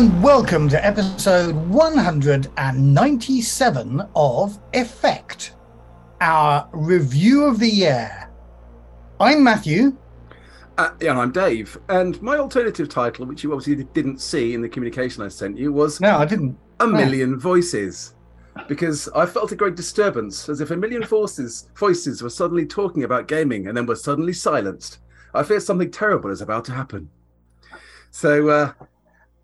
[0.00, 5.54] and welcome to episode 197 of Effect,
[6.22, 8.30] our review of the year.
[9.20, 9.94] I'm Matthew.
[10.78, 11.76] Uh, yeah, and I'm Dave.
[11.90, 15.70] And my alternative title, which you obviously didn't see in the communication I sent you,
[15.70, 16.56] was No, I didn't.
[16.80, 16.92] A No.
[16.92, 18.14] Million Voices.
[18.68, 23.04] Because I felt a great disturbance, as if a million voices, voices were suddenly talking
[23.04, 25.00] about gaming and then were suddenly silenced.
[25.34, 27.10] I fear something terrible is about to happen.
[28.10, 28.72] So, uh,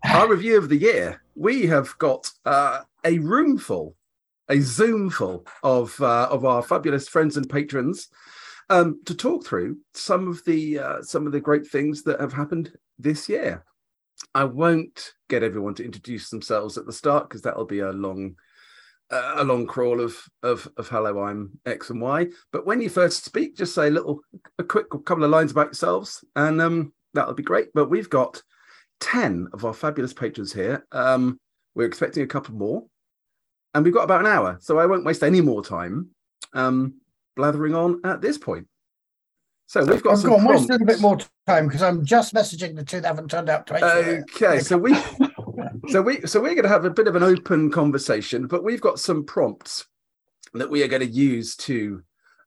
[0.03, 3.95] our review of the year, we have got uh, a room full,
[4.49, 8.09] a Zoom full of uh, of our fabulous friends and patrons
[8.69, 12.33] um, to talk through some of the uh, some of the great things that have
[12.33, 13.63] happened this year.
[14.33, 18.35] I won't get everyone to introduce themselves at the start because that'll be a long
[19.09, 22.27] uh, a long crawl of of of hello I'm X and Y.
[22.51, 24.21] But when you first speak, just say a little
[24.59, 27.69] a quick couple of lines about yourselves, and um, that'll be great.
[27.73, 28.41] But we've got
[28.99, 30.85] ten of our fabulous patrons here.
[30.91, 31.39] Um,
[31.75, 32.83] we're expecting a couple more,
[33.73, 36.09] and we've got about an hour, so I won't waste any more time
[36.53, 36.95] um,
[37.35, 38.67] blathering on at this point.
[39.67, 42.85] So we've got I've some a little bit more time because I'm just messaging the
[42.85, 44.23] two that haven't turned out to.
[44.33, 44.95] Okay, so we
[45.89, 48.81] so we so we're going to have a bit of an open conversation, but we've
[48.81, 49.85] got some prompts
[50.53, 52.01] that we are going to use to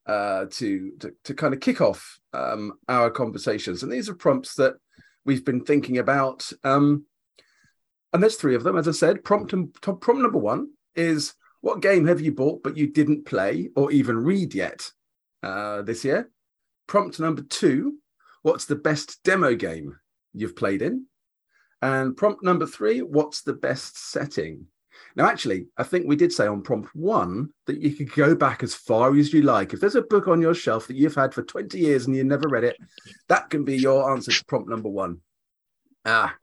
[0.06, 4.54] uh, to, to to kind of kick off um, our conversations, and these are prompts
[4.54, 4.76] that
[5.24, 6.50] we've been thinking about.
[6.64, 7.04] Um,
[8.12, 9.24] and there's three of them, as I said.
[9.24, 13.70] Prompt and prompt number one is what game have you bought but you didn't play
[13.76, 14.90] or even read yet
[15.42, 16.30] uh, this year?
[16.86, 17.98] Prompt number two,
[18.42, 19.96] what's the best demo game
[20.32, 21.06] you've played in?
[21.82, 24.66] And prompt number three, what's the best setting?
[25.16, 28.62] Now, actually, I think we did say on prompt one that you could go back
[28.62, 29.72] as far as you like.
[29.72, 32.24] If there's a book on your shelf that you've had for 20 years and you
[32.24, 32.76] never read it,
[33.28, 35.20] that can be your answer to prompt number one.
[36.04, 36.34] Ah.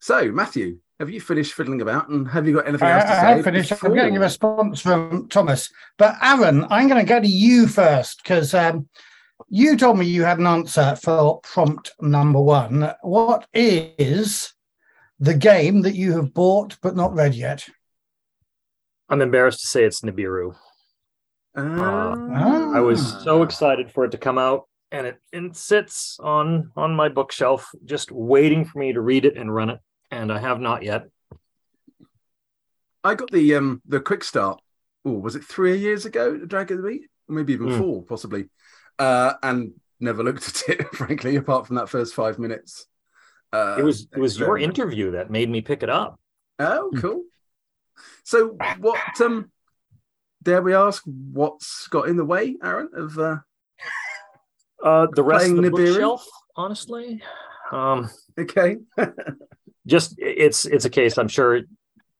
[0.00, 3.10] So, Matthew, have you finished fiddling about and have you got anything I, else to
[3.10, 3.26] I say?
[3.36, 3.84] have finished.
[3.84, 5.70] I'm getting a response from Thomas.
[5.98, 8.88] But Aaron, I'm going to go to you first because um,
[9.48, 12.92] you told me you had an answer for prompt number one.
[13.02, 14.52] What is
[15.22, 17.64] the game that you have bought but not read yet?
[19.08, 20.56] I'm embarrassed to say it's Nibiru.
[21.56, 22.16] Ah.
[22.74, 26.96] I was so excited for it to come out, and it, it sits on on
[26.96, 29.78] my bookshelf, just waiting for me to read it and run it,
[30.10, 31.04] and I have not yet.
[33.04, 34.60] I got the um the quick start.
[35.04, 36.36] Oh, was it three years ago?
[36.36, 37.78] The Dragon of the Meat, maybe even Hmm.
[37.78, 38.48] four, possibly.
[38.98, 42.86] Uh, and never looked at it, frankly, apart from that first five minutes.
[43.52, 46.18] Uh, It was it was your interview that made me pick it up.
[46.58, 47.22] Oh, cool.
[48.24, 48.98] So, what?
[49.20, 49.50] Um,
[50.42, 52.88] dare we ask what's got in the way, Aaron?
[52.94, 53.36] Of uh,
[54.82, 55.70] Uh, the rest of the Nibiru?
[55.86, 56.26] bookshelf,
[56.56, 57.22] honestly,
[57.72, 58.08] um,
[58.38, 58.78] okay,
[59.86, 61.18] just it's it's a case.
[61.18, 61.60] I'm sure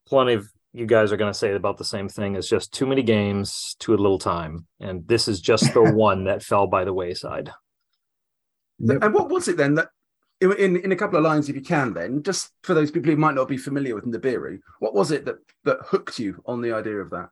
[0.07, 2.37] plenty of you guys are going to say about the same thing.
[2.37, 6.43] It's just too many games, too little time, and this is just the one that
[6.43, 7.51] fell by the wayside.
[8.79, 9.89] and what was it then that?
[10.43, 13.11] In, in, in a couple of lines, if you can, then just for those people
[13.11, 16.61] who might not be familiar with Nibiru, what was it that that hooked you on
[16.61, 17.29] the idea of that?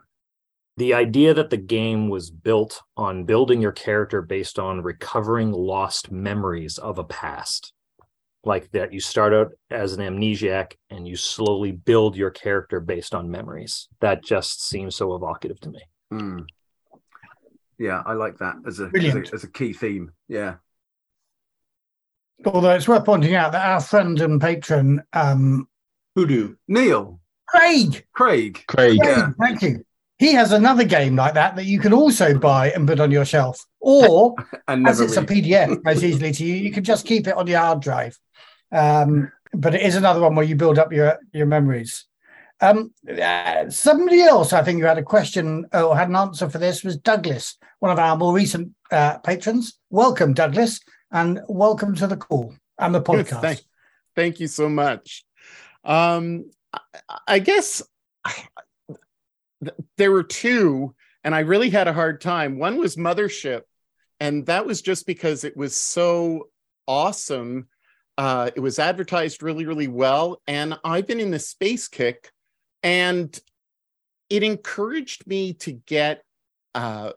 [0.77, 6.11] the idea that the game was built on building your character based on recovering lost
[6.11, 7.75] memories of a past
[8.45, 13.15] like that you start out as an amnesiac and you slowly build your character based
[13.15, 16.41] on memories that just seems so evocative to me Hmm.
[17.79, 20.13] Yeah, I like that as a, as a as a key theme.
[20.29, 20.57] Yeah.
[22.45, 25.69] Although it's worth pointing out that our friend and patron, um,
[26.17, 26.55] Hoodoo.
[26.69, 28.65] Neil, Craig, Craig.
[28.67, 28.99] Craig.
[28.99, 29.31] Craig, Yeah.
[29.39, 29.85] thank you.
[30.19, 33.25] He has another game like that that you can also buy and put on your
[33.25, 34.35] shelf, or
[34.69, 35.23] And as never it's a.
[35.23, 38.19] PDF most easily to you, you can just keep it on your hard drive.
[38.73, 42.07] Um, but it is another one where you build up your your memories.
[42.63, 42.93] Um,
[43.23, 46.85] uh, somebody else, I think, who had a question or had an answer for this
[46.85, 49.79] was Douglas, one of our more recent uh, patrons.
[49.89, 50.79] Welcome, Douglas,
[51.13, 53.41] and welcome to the call and the podcast.
[53.41, 53.61] Thank,
[54.15, 55.25] thank you so much.
[55.85, 56.81] Um, I,
[57.27, 57.83] I guess
[58.89, 62.59] th- there were two, and I really had a hard time.
[62.59, 63.63] One was Mothership,
[64.21, 66.49] and that was just because it was so
[66.87, 67.69] awesome.
[68.17, 72.31] Uh, it was advertised really, really well, and I've been in the space kick,
[72.83, 73.39] and
[74.29, 76.23] it encouraged me to get
[76.75, 77.13] uh,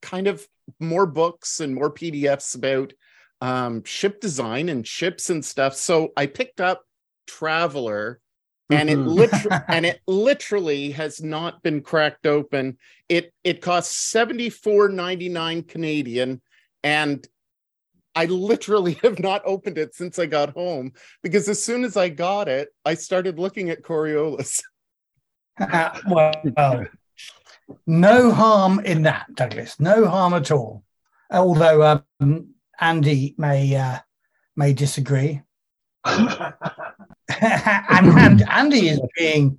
[0.00, 0.46] kind of
[0.78, 2.92] more books and more PDFs about
[3.42, 5.74] um, ship design and ships and stuff.
[5.74, 6.82] So I picked up
[7.26, 8.20] Traveller,
[8.70, 9.06] and it Mhm.
[9.06, 12.78] literally and it literally has not been cracked open.
[13.08, 16.40] It it costs seventy four ninety nine Canadian,
[16.84, 17.26] and
[18.14, 20.92] I literally have not opened it since I got home
[21.22, 24.62] because as soon as I got it, I started looking at Coriolis.
[26.08, 26.32] Well,
[27.86, 29.78] no harm in that, Douglas.
[29.78, 30.82] No harm at all.
[31.30, 33.98] Although um, Andy may uh,
[34.56, 35.40] may disagree.
[36.04, 36.52] and,
[37.38, 39.58] and Andy is being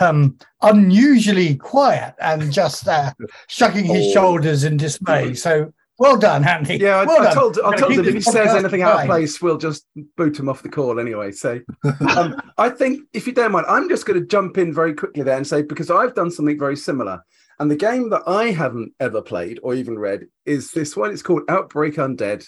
[0.00, 3.12] um, unusually quiet and just uh,
[3.48, 4.12] shrugging his Oh.
[4.12, 5.34] shoulders in dismay.
[5.34, 6.76] So well done, Andy.
[6.76, 7.34] Yeah, I, well I done.
[7.34, 9.86] told I told him if he says anything out of place, we'll just
[10.16, 11.32] boot him off the call anyway.
[11.32, 11.60] So,
[12.16, 15.22] um, I think if you don't mind, I'm just going to jump in very quickly
[15.22, 17.24] there and say because I've done something very similar,
[17.58, 21.10] and the game that I haven't ever played or even read is this one.
[21.10, 22.46] It's called Outbreak Undead.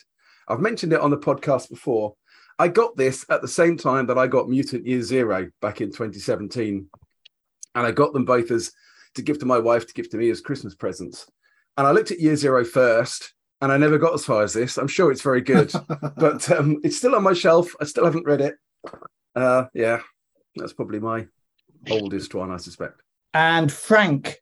[0.48, 2.14] I've mentioned it on the podcast before.
[2.58, 5.88] I got this at the same time that I got Mutant Year Zero back in
[5.88, 6.88] 2017,
[7.74, 8.72] and I got them both as
[9.14, 11.26] to give to my wife to give to me as Christmas presents.
[11.76, 14.76] And I looked at Year Zero first, and I never got as far as this.
[14.76, 15.72] I'm sure it's very good,
[16.16, 17.74] but um, it's still on my shelf.
[17.80, 18.56] I still haven't read it.
[19.36, 20.00] Uh, yeah,
[20.56, 21.26] that's probably my
[21.90, 23.02] oldest one, I suspect.
[23.34, 24.38] And Frank,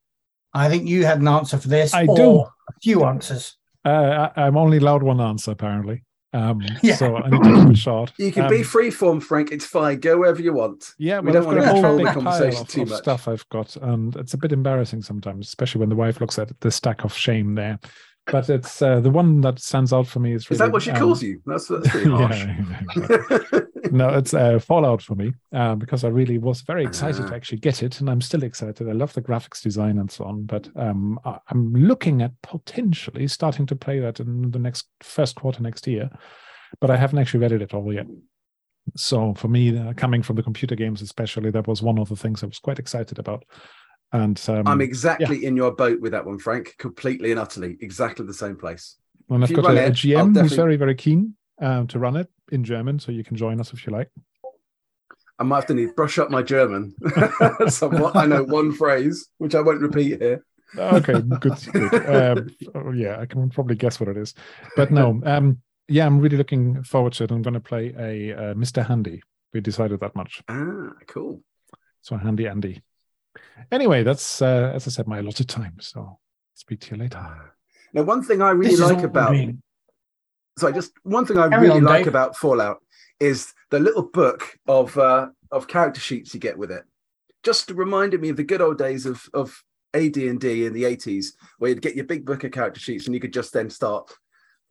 [0.56, 1.92] I think you had an answer for this.
[1.94, 2.40] I or do.
[2.40, 3.56] A few answers.
[3.84, 6.02] Uh, I, I'm only allowed one answer apparently.
[6.32, 6.96] Um, Yeah.
[6.96, 8.12] So I need to keep it short.
[8.18, 9.52] You can Um, be freeform, Frank.
[9.52, 10.00] It's fine.
[10.00, 10.92] Go wherever you want.
[10.98, 12.88] Yeah, We well, don't I've want to a control the conversation pile of, too of
[12.90, 12.98] much.
[12.98, 16.58] stuff I've got, and it's a bit embarrassing sometimes, especially when the wife looks at
[16.60, 17.78] the stack of shame there.
[18.30, 20.50] But it's uh, the one that stands out for me is.
[20.50, 21.40] Is that what she um, calls you?
[21.46, 22.44] That's, that's pretty harsh.
[22.44, 23.60] yeah,
[23.92, 27.28] no, it's uh, Fallout for me uh, because I really was very excited Ah.
[27.28, 28.88] to actually get it, and I'm still excited.
[28.88, 33.28] I love the graphics design and so on, but um, I- I'm looking at potentially
[33.28, 36.10] starting to play that in the next first quarter next year,
[36.80, 38.06] but I haven't actually read it at all yet.
[38.96, 42.16] So for me, uh, coming from the computer games especially, that was one of the
[42.16, 43.44] things I was quite excited about.
[44.12, 46.74] And um, I'm exactly in your boat with that one, Frank.
[46.78, 48.96] Completely and utterly, exactly the same place.
[49.28, 52.28] and if I've got a, it, GM who's very very keen um, to run it
[52.52, 54.10] in German, so you can join us if you like.
[55.38, 56.94] I might have to need brush up my German
[57.68, 58.16] somewhat.
[58.16, 60.44] I know one phrase, which I won't repeat here.
[60.78, 62.06] okay good, good.
[62.38, 64.34] Um, oh, yeah i can probably guess what it is
[64.74, 68.34] but no um yeah i'm really looking forward to it i'm going to play a
[68.36, 69.22] uh, mr handy
[69.54, 71.40] we decided that much Ah, cool.
[72.02, 72.82] so handy andy
[73.72, 76.18] anyway that's uh, as i said my allotted time so
[76.54, 77.52] speak to you later
[77.92, 79.62] Now, one thing I really This like about being-
[80.58, 82.08] so just one thing I Carry really on, like Dave.
[82.08, 82.78] about Fallout
[83.20, 86.84] is the little book of uh, of character sheets you get with it.
[87.42, 89.62] Just reminded me of the good old days of of
[89.92, 93.04] AD and D in the eighties, where you'd get your big book of character sheets
[93.06, 94.10] and you could just then start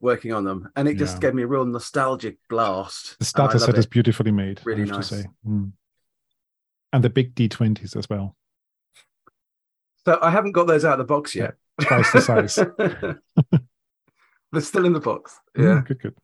[0.00, 1.20] working on them, and it just Yeah.
[1.20, 3.16] gave me a real nostalgic blast.
[3.20, 5.08] the starter set is beautifully made Really i have nice.
[5.08, 5.72] to say Mm.
[6.92, 8.36] and the big d20s as well
[10.06, 11.54] So I haven't got those out of the box yet.
[11.80, 12.54] twice the size
[14.52, 15.36] They're still in the box.
[15.58, 16.14] Mm, Yeah, good good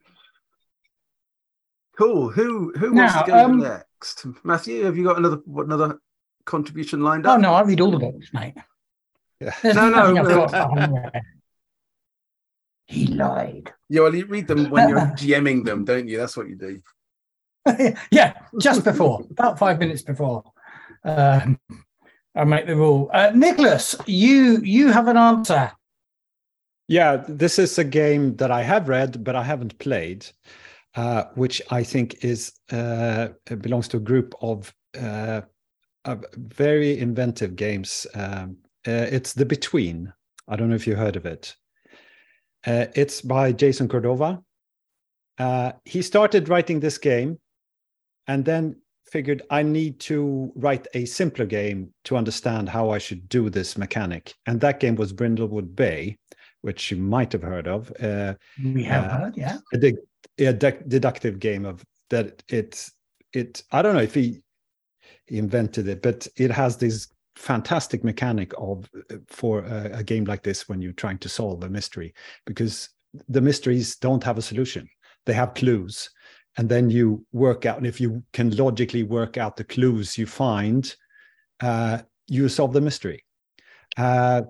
[1.97, 2.29] cool.
[2.29, 4.25] Who who wants to go um, next?
[4.45, 5.99] Matthew, have you got another what, another
[6.45, 7.31] contribution lined up?
[7.31, 7.41] Oh up?
[7.41, 8.53] no, I read all the books, mate.
[9.41, 9.53] Yeah.
[9.61, 10.23] There's No, no, no.
[10.23, 11.21] got that I haven't read.
[12.85, 13.73] He lied.
[13.89, 16.17] Yeah, well, you read them when you're GMing them, don't you?
[16.19, 16.81] That's what you do.
[18.11, 20.43] yeah, just before, about five minutes before.
[21.03, 21.59] Um,
[22.35, 23.09] I make the rule.
[23.13, 25.71] Uh, Nicholas, you you have an answer.
[26.87, 30.25] Yeah, this is a game that I have read, but I haven't played,
[30.95, 35.41] uh, which I think is uh, belongs to a group of, uh,
[36.03, 38.05] of very inventive games.
[38.15, 40.11] Um, uh, it's The Between.
[40.47, 41.55] I don't know if you heard of it.
[42.67, 44.43] Uh, it's by Jason Cordova.
[45.85, 47.39] He started writing this game,
[48.27, 48.75] and then
[49.13, 53.77] figured I need to write a simpler game to understand how I should do this
[53.77, 54.33] mechanic.
[54.47, 56.17] And that game was Brindlewood Bay
[56.61, 58.33] which you might have heard of, uh,
[58.77, 59.57] We have Uh, heard, yeah.
[59.73, 59.97] a, de-
[60.39, 62.41] a de- deductive game of that.
[62.47, 62.89] It
[63.33, 64.41] it I don't know if he
[65.27, 70.43] invented it, but it has this fantastic mechanic of uh, for a, a game like
[70.43, 72.13] this when you're trying to solve a mystery
[72.45, 72.89] because
[73.27, 74.87] the mysteries don't have a solution;
[75.25, 76.09] they have clues,
[76.57, 77.77] and then you work out.
[77.77, 80.93] And if you can logically work out the clues you find,
[81.61, 83.23] uh, you solve the mystery.
[83.97, 84.43] Uh,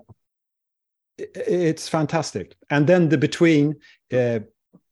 [1.16, 3.74] it's fantastic and then the between
[4.12, 4.40] uh,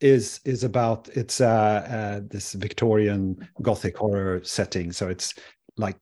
[0.01, 5.35] is is about it's uh, uh this victorian gothic horror setting so it's
[5.77, 5.97] like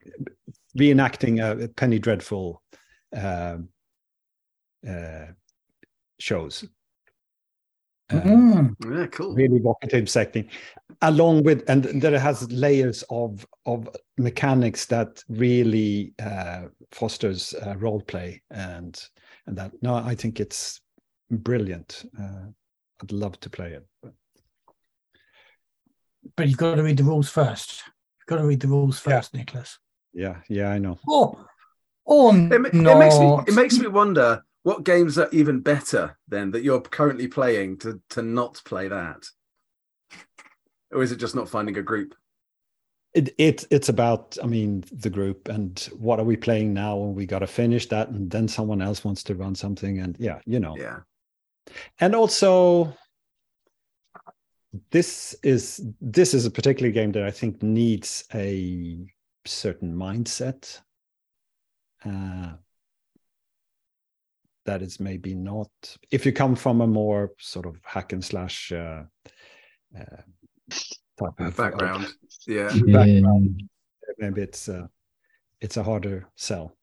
[0.79, 2.63] reenacting a, penny dreadful
[3.17, 3.69] um
[4.89, 5.27] uh
[6.19, 6.65] shows
[8.13, 8.75] Uh, Mm.
[8.91, 9.35] Yeah, cool.
[9.35, 10.51] really evocative setting
[11.03, 13.89] along with and that it has layers of of
[14.19, 19.03] mechanics that really uh, fosters uh, role play and
[19.47, 20.81] and that no i think it's
[21.31, 22.47] brilliant uh,
[23.03, 23.87] i'd love to play it
[26.37, 27.83] but you've got to read the rules first.
[28.19, 29.15] You've got to read the rules Yeah.
[29.17, 29.79] first, Nicholas.
[30.13, 30.99] Yeah, yeah, I know.
[31.09, 31.45] Oh,
[32.05, 36.19] or It, ma- it makes me it makes me wonder what games are even better
[36.29, 39.25] than that you're currently playing to to not play that,
[40.93, 42.15] or is it just not finding a group?
[43.13, 47.17] It, it it's about I mean the group and what are we playing now and
[47.17, 50.39] we got to finish that and then someone else wants to run something and yeah
[50.47, 50.77] you know.
[50.77, 51.01] Yeah,
[51.99, 52.95] and also
[54.93, 58.99] this is this is a particular game that I think needs a
[59.45, 60.81] certain mindset.
[62.05, 62.53] Uh,
[64.67, 65.71] that is maybe not
[66.11, 69.03] if you come from a more sort of hack and slash uh,
[69.99, 70.23] uh,
[71.19, 72.07] type Uh, of background.
[72.47, 73.63] Yeah, background,
[74.19, 74.87] maybe it's uh,
[75.61, 76.77] it's a harder sell.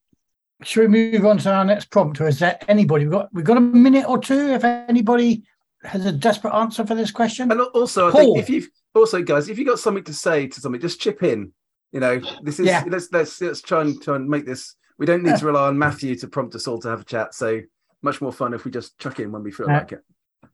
[0.64, 3.06] Should we move on to our next prompt, or is there anybody?
[3.06, 4.50] We've got we've got a minute or two.
[4.50, 5.44] If anybody
[5.84, 8.20] has a desperate answer for this question, and al- also I Paul.
[8.22, 11.00] think if you've also guys, if you have got something to say to something, just
[11.00, 11.52] chip in.
[11.92, 12.84] You know, this is Yeah.
[12.88, 14.76] let's let's let's try and try and make this.
[14.98, 17.36] We don't need to rely on Matthew to prompt us all to have a chat.
[17.36, 17.62] So
[18.02, 19.78] much more fun if we just chuck in when we feel Yeah.
[19.80, 20.04] like it.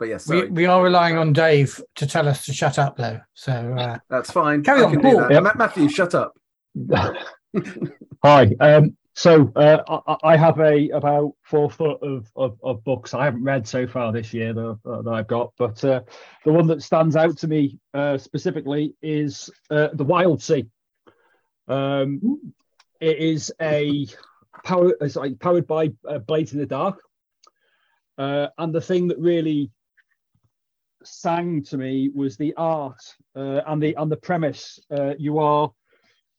[0.03, 0.49] But yes, we, sorry.
[0.49, 3.21] we are relying on Dave to tell us to shut up, though.
[3.35, 4.61] So uh, that's fine.
[4.61, 5.11] Carry I on, can Paul.
[5.11, 5.31] do that.
[5.31, 5.55] Yep.
[5.55, 6.37] Matthew, shut up.
[8.21, 8.51] Hi.
[8.59, 13.23] Um, so uh, I, I have a about four foot of, of, of books I
[13.23, 16.01] haven't read so far this year that, that I've got, but uh,
[16.43, 20.67] the one that stands out to me uh, specifically is uh, the Wildsea.
[21.69, 22.53] Um,
[22.99, 24.05] it is a
[24.65, 26.99] power, it's like powered by uh, Blades in the Dark,
[28.17, 29.71] uh, and the thing that really
[31.03, 33.01] sang to me was the art
[33.35, 34.79] uh, and the and the premise.
[34.91, 35.71] Uh, you are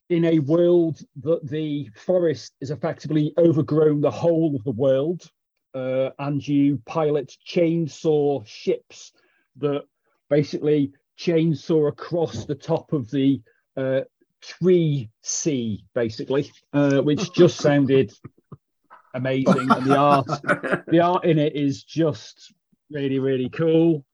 [0.09, 5.29] in a world that the forest is effectively overgrown the whole of the world,
[5.73, 9.13] uh, and you pilot chainsaw ships
[9.57, 9.83] that
[10.29, 13.41] basically chainsaw across the top of the
[13.77, 14.01] uh,
[14.41, 18.11] tree sea, basically, uh, which just sounded
[19.13, 19.71] amazing.
[19.71, 20.27] And the art,
[20.87, 22.53] the art in it is just
[22.91, 24.05] really, really cool.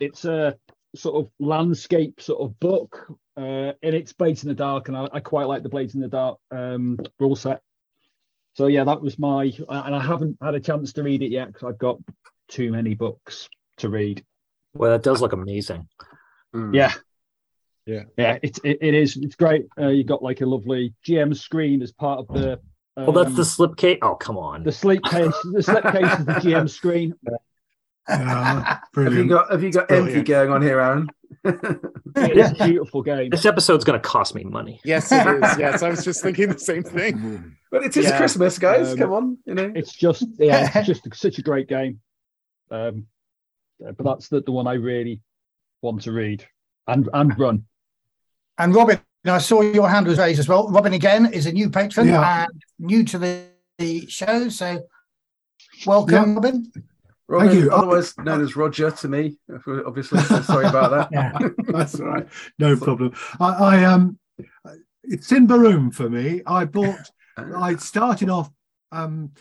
[0.00, 0.56] It's a
[0.96, 5.08] sort of landscape sort of book uh, and it's Blades in the Dark, and I,
[5.12, 7.62] I quite like the Blades in the Dark um, rule set.
[8.54, 11.46] So yeah, that was my, and I haven't had a chance to read it yet
[11.46, 11.98] because I've got
[12.48, 14.24] too many books to read.
[14.74, 15.88] Well, that does look amazing.
[16.54, 16.74] Mm.
[16.74, 16.92] Yeah,
[17.86, 18.02] Yeah.
[18.18, 19.16] yeah, it, it, it is.
[19.16, 19.66] It's great.
[19.78, 22.60] Uh, you got like a lovely GM screen as part of the.
[22.96, 23.98] Um, Well, that's the slipcase.
[24.02, 24.64] Oh, come on.
[24.64, 25.32] the sleep case.
[25.52, 27.14] The slip case is the GM screen.
[28.08, 30.26] Yeah, Have you got have you got empathy Brilliant.
[30.28, 31.08] going on here, Aaron?
[31.44, 33.30] It is a beautiful game.
[33.30, 34.80] This episode's going to cost me money.
[34.84, 35.58] Yes, it is.
[35.58, 37.56] Yes, I was just thinking the same thing.
[37.70, 38.92] but it is Yeah, Christmas, guys.
[38.92, 39.72] um, Come on, you know.
[39.74, 42.00] It's just yeah, it's just such a great game.
[42.70, 43.06] Um,
[43.78, 45.22] but that's the, the one I really
[45.82, 46.44] want to read
[46.88, 47.64] and and run.
[48.58, 50.68] and Robin, I saw your hand was raised as well.
[50.68, 52.44] Robin again is a new patron Yeah.
[52.44, 53.44] and new to the,
[53.78, 54.82] the show, so
[55.86, 56.70] welcome, Robin.
[57.30, 57.70] Robin, you.
[57.70, 59.36] otherwise known as Roger to me,
[59.86, 60.20] obviously.
[60.22, 61.08] So sorry about that.
[61.12, 61.48] Yeah.
[61.68, 62.26] That's all right.
[62.58, 63.12] No problem.
[63.38, 64.18] I, I um,
[65.04, 66.42] it's Symbaroum for me.
[66.46, 67.10] I bought.
[67.36, 68.50] I started off
[68.92, 69.32] um,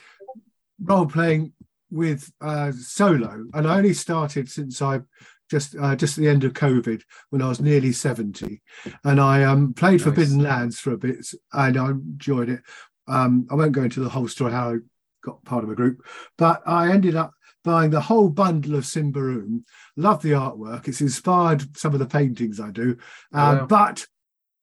[0.81, 1.53] role playing
[1.91, 5.01] with uh, solo, and I only started since I
[5.49, 8.61] just uh, just at the end of COVID when I was nearly seventy,
[9.03, 10.03] and I um, played Nice.
[10.03, 12.61] Forbidden Lands for a bit, and I enjoyed it.
[13.07, 14.77] Um, I won't go into the whole story how I
[15.23, 16.05] got part of a group,
[16.37, 17.33] but I ended up
[17.69, 19.63] buying the whole bundle of Symbaroum.
[19.95, 22.97] Love the artwork; it's inspired some of the paintings I do,
[23.33, 23.65] uh, Wow.
[23.67, 24.07] but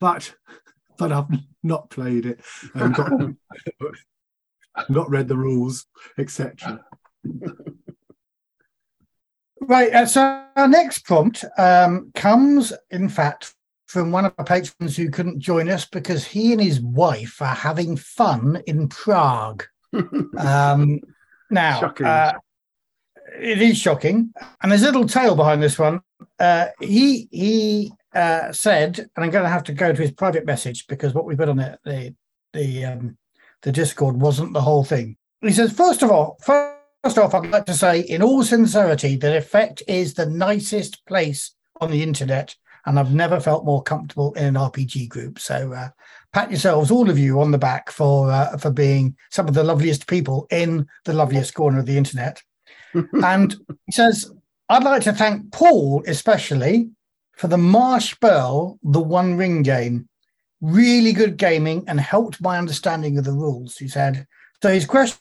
[0.01, 0.35] but
[0.99, 1.27] but I've
[1.63, 2.41] not played it
[2.75, 3.13] and got,
[4.89, 5.87] not read the rules,
[6.19, 6.85] etc.
[9.61, 9.93] Right.
[9.93, 13.55] Uh, so our next prompt um, comes, in fact,
[13.87, 17.55] from one of our patrons who couldn't join us because he and his wife are
[17.55, 19.65] having fun in Prague.
[20.37, 21.01] Um,
[21.51, 22.33] now, uh,
[23.39, 26.01] it is shocking, and there's a little tale behind this one.
[26.39, 30.47] Uh, he he uh, said, and I'm going to have to go to his private
[30.47, 32.15] message because what we put on the the
[32.53, 33.19] the, um,
[33.63, 35.17] the Discord wasn't the whole thing.
[35.43, 39.37] He says, first of all, first off, I'd like to say, in all sincerity, that
[39.37, 42.57] Effect is the nicest place on the internet,
[42.87, 45.39] and I've never felt more comfortable in an RPG group.
[45.39, 45.91] So, uh,
[46.33, 49.65] pat yourselves, all of you, on the back for uh, for being some of the
[49.65, 52.43] loveliest people in the loveliest corner of the internet.
[53.25, 53.55] And
[53.87, 54.31] he says,
[54.69, 56.91] I'd like to thank Paul especially
[57.37, 60.09] for the Marsh Bell, the One Ring game.
[60.61, 64.27] Really good gaming and helped my understanding of the rules, he said.
[64.63, 65.21] So his question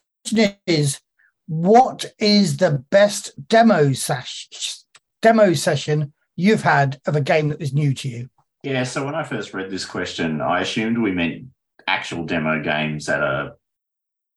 [0.65, 1.00] is,
[1.48, 4.84] what is the best demo, sesh-
[5.22, 8.29] demo session you've had of a game that was new to you?
[8.63, 11.48] Yeah, so when I first read this question, I assumed we meant
[11.88, 13.53] actual demo games at a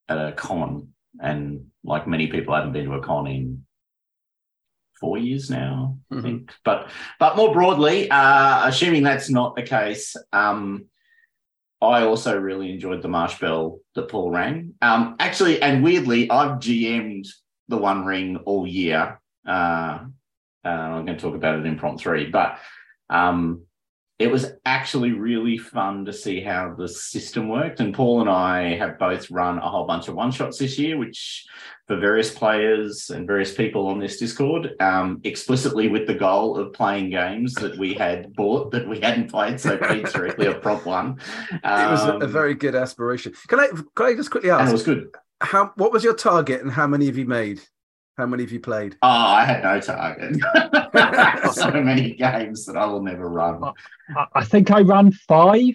[0.08, 0.88] at a con,
[1.22, 3.64] and like many people, I haven't been to a con in
[5.00, 6.22] four years now, I Mhm.
[6.22, 6.54] think.
[6.64, 10.86] But but more broadly, uh, assuming that's not the case, um,
[11.80, 14.74] I also really enjoyed the marsh bell that Paul rang.
[14.82, 17.26] Um, actually, and weirdly, I've GM'd
[17.68, 19.20] the One Ring all year.
[19.46, 20.00] Uh,
[20.64, 22.58] uh, I'm going to talk about it in prompt three, but
[23.08, 23.62] um,
[24.18, 27.78] it was actually really fun to see how the system worked.
[27.78, 30.98] And Paul and I have both run a whole bunch of one shots this year,
[30.98, 31.46] which
[31.86, 36.72] for various players and various people on this Discord, um, explicitly with the goal of
[36.72, 39.60] playing games that we had bought that we hadn't played.
[39.60, 41.18] So feeds directly a prompt one.
[41.52, 43.32] it was a, Um, very good aspiration.
[43.46, 45.08] Can I can I just quickly and ask it was good.
[45.40, 47.60] how what was your target and how many have you made?
[48.18, 48.96] How many have you played?
[49.00, 50.34] Oh, I had no target.
[51.54, 53.62] so many games that I will never run.
[54.16, 55.74] I, I think I ran five.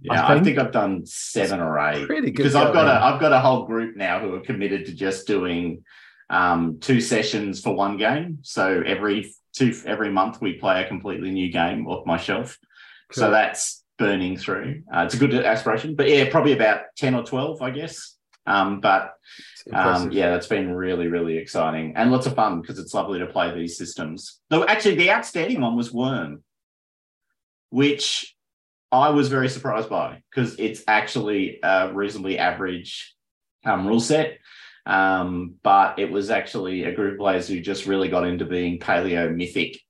[0.00, 2.06] Yeah, I I think- think I've done seven or eight.
[2.06, 2.88] Pretty good because I've got going.
[2.88, 5.82] a I've got a whole group now who are committed to just doing
[6.30, 8.38] um, two sessions for one game.
[8.42, 12.58] So every two every month we play a completely new game off my shelf.
[13.10, 14.82] So that's burning through.
[14.94, 18.12] Uh, it's a good aspiration, but yeah, probably about ten or twelve, I guess.
[18.48, 19.14] Um, but
[19.54, 23.18] It's um, yeah, that's been really, really exciting and lots of fun because it's lovely
[23.18, 24.40] to play these systems.
[24.48, 26.42] Though actually, the outstanding one was Wurm,
[27.70, 28.36] which
[28.92, 33.14] I was very surprised by because it's actually a reasonably average
[33.64, 34.38] um, rule set.
[34.86, 38.78] Um, but it was actually a group of players who just really got into being
[38.78, 39.80] paleo mythic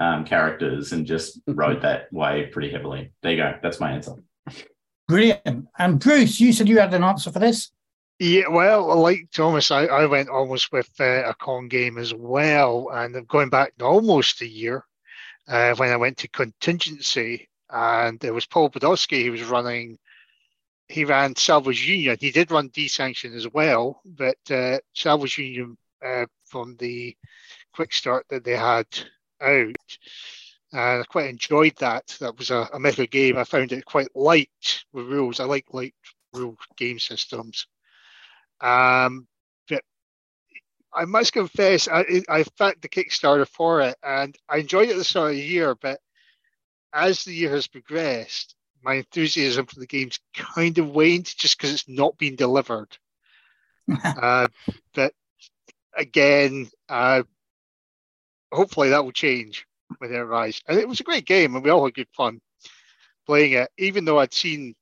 [0.00, 3.12] um, characters and just rode that wave pretty heavily.
[3.22, 3.54] There you go.
[3.62, 4.14] That's my answer.
[5.06, 5.68] Brilliant.
[5.78, 7.70] And Bruce, you said you had an answer for this.
[8.20, 12.90] Yeah, well, like Thomas, I, I went almost with uh, a con game as well,
[12.92, 14.84] and I'm going back almost a year
[15.48, 19.22] uh, when I went to contingency, and there was Paul Podolsky.
[19.22, 19.98] He was running.
[20.88, 22.16] He ran Salvage Union.
[22.20, 27.16] He did run D-Sanction as well, but uh, Salvage Union uh, from the
[27.74, 28.86] quick start that they had
[29.40, 29.98] out,
[30.72, 32.16] and I quite enjoyed that.
[32.20, 33.38] That was a, a game.
[33.38, 35.40] I found it quite light with rules.
[35.40, 35.94] I like light
[36.34, 37.66] rule game systems.
[38.60, 39.26] Um,
[39.68, 39.82] but
[40.92, 44.98] I must confess, I, I fact the Kickstarter for it, and I enjoyed it at
[44.98, 45.74] the start of the year.
[45.74, 46.00] But
[46.92, 51.72] as the year has progressed, my enthusiasm for the game's kind of waned just because
[51.72, 52.96] it's not been delivered.
[54.04, 54.48] uh,
[54.94, 55.12] but
[55.96, 57.22] again, uh,
[58.52, 59.66] hopefully that will change
[59.98, 60.62] when it arrives.
[60.66, 62.40] And it was a great game, and we all had good fun
[63.26, 63.70] playing it.
[63.78, 64.74] Even though I'd seen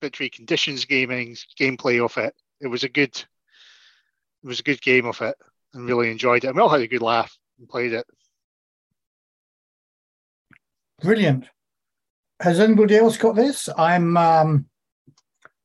[0.00, 5.06] Victory Conditions gaming's gameplay of it, it was a good, it was a good game
[5.06, 5.36] of it,
[5.74, 6.48] and really enjoyed it.
[6.48, 8.06] And we all had a good laugh and played it.
[11.00, 11.46] Brilliant.
[12.40, 13.68] Has anybody else got this?
[13.76, 14.66] I'm um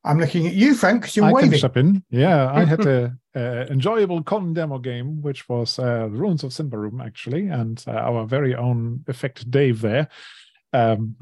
[0.06, 1.52] I'm looking at you, Frank, because you're I waving.
[1.52, 2.04] can step in.
[2.10, 6.52] Yeah, I had a, a enjoyable con demo game, which was uh, the Ruins of
[6.52, 10.10] Symbaroum, actually, and uh, our very own Effect Dave there
[10.74, 11.16] um,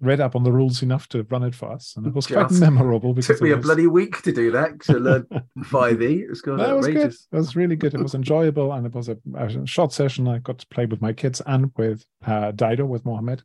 [0.00, 2.50] read up on the rules enough to run it for us, and it was quite
[2.52, 5.26] memorable because took me it a was- bloody week to do that to learn
[5.58, 6.20] 5e.
[6.22, 7.12] It was going That was good.
[7.12, 7.94] It was really good.
[7.94, 10.28] It was enjoyable, and it was a, a short session.
[10.28, 13.42] I got to play with my kids and with uh, Dido with Mohammed,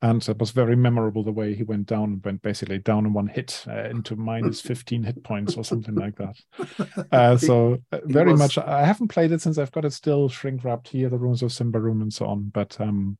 [0.00, 3.26] and it was very memorable the way he went down, went basically down in one
[3.26, 6.36] hit uh, into minus fifteen hit points or something like that.
[7.12, 8.58] Uh, so uh, very was- much.
[8.58, 11.50] I haven't played it since I've got it still shrink wrapped here, the ruins of
[11.50, 12.50] Symbaroum and so on.
[12.52, 13.16] But um,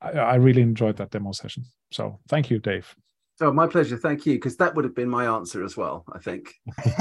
[0.00, 1.64] I, I really enjoyed that demo session.
[1.90, 2.94] So thank you, Dave.
[3.40, 3.96] Oh, my pleasure.
[3.96, 4.34] Thank you.
[4.34, 6.54] Because that would have been my answer as well, I think.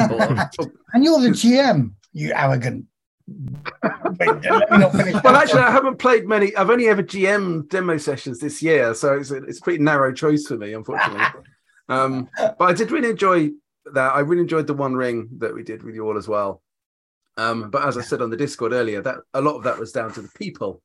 [0.93, 2.85] And you're the GM, you arrogant.
[3.27, 5.61] Wait, let me not finish well, actually.
[5.61, 6.55] I haven't played many.
[6.55, 10.13] I've only ever GM demo sessions this year, so it's a, it's a pretty narrow
[10.13, 11.25] choice for me, unfortunately.
[11.89, 13.49] um, but I did really enjoy
[13.93, 14.13] that.
[14.13, 16.61] I really enjoyed the One Ring that we did with you all as well.
[17.37, 19.91] Um, but as I said on the Discord earlier, that a lot of that was
[19.91, 20.81] down to the people.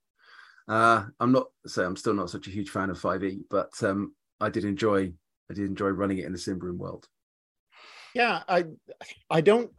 [0.68, 4.14] Uh, I'm not so I'm still not such a huge fan of 5e, but um,
[4.40, 5.12] I did enjoy
[5.50, 7.08] I did enjoy running it in the Symbaroum world.
[8.14, 8.64] yeah i
[9.30, 9.70] i don't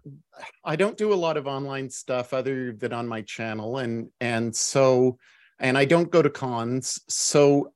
[0.63, 4.55] i don't do a lot of online stuff other than on my channel and and
[4.55, 5.17] so
[5.59, 7.73] and i don't go to cons so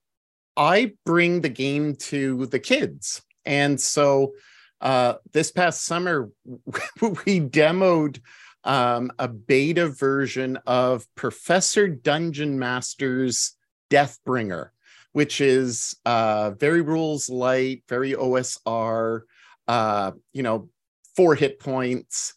[0.55, 4.33] i bring the game to the kids and so
[4.81, 6.29] uh this past summer
[7.25, 8.19] we demoed
[8.65, 13.55] um, a beta version of professor dungeon master's
[13.89, 14.69] deathbringer
[15.13, 19.21] which is uh very rules light very osr
[19.67, 20.69] uh, you know,
[21.15, 22.33] four hit points.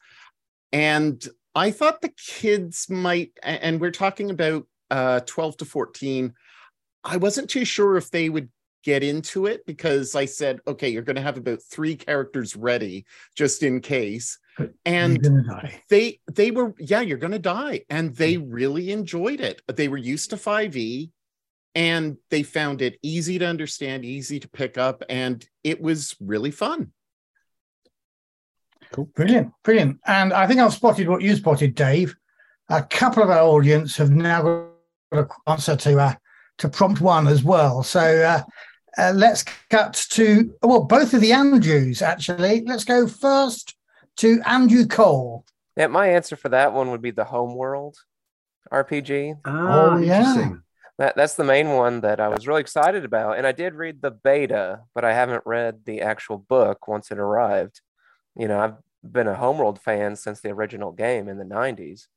[0.73, 6.33] And I thought the kids might, and we're talking about uh, 12 to 14.
[7.05, 8.51] I wasn't too sure if they would
[8.85, 13.07] get into it because I said, okay, you're going to have about three characters ready
[13.35, 14.39] just in case.
[14.85, 15.21] And
[15.89, 19.63] they they were yeah, you're going to die, and they really enjoyed it.
[19.69, 21.11] They were used to 5e,
[21.75, 26.51] and they found it easy to understand, easy to pick up, and it was really
[26.51, 26.93] fun.
[28.93, 29.07] Cool.
[29.15, 30.01] Brilliant, brilliant.
[30.07, 32.17] And I think I've spotted what you spotted, Dave.
[32.71, 34.73] A couple of our audience have now got
[35.13, 36.15] an answer to uh,
[36.59, 37.83] to prompt one as well.
[37.83, 38.43] So uh,
[38.97, 42.65] uh, let's cut to well, both of the Andrews actually.
[42.67, 43.75] Let's go first
[44.19, 45.45] to Andrew Cole.
[45.77, 47.97] Yeah, my answer for that one would be the Homeworld
[48.73, 49.39] RPG.
[49.45, 50.55] Ah, oh, yeah.
[50.99, 53.39] That, that's the main one that I was really excited about.
[53.39, 57.19] And I did read the beta, but I haven't read the actual book once it
[57.19, 57.81] arrived.
[58.37, 62.09] You know, I've been a Homeworld fan since the original game in the 90s.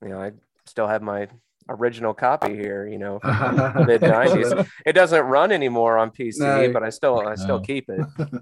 [0.00, 0.32] You know, I
[0.66, 1.26] still have my
[1.68, 4.68] original copy here, you know, mid 90s.
[4.86, 6.72] It doesn't run anymore on PC, no.
[6.72, 7.64] but I still I still no.
[7.64, 8.06] keep it.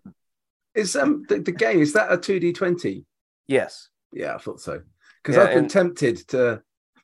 [0.80, 3.04] Is um the, the game is that a 2D20?
[3.46, 3.88] Yes.
[4.12, 4.82] Yeah, I thought so.
[5.22, 5.70] Because yeah, I've been and...
[5.70, 6.62] tempted to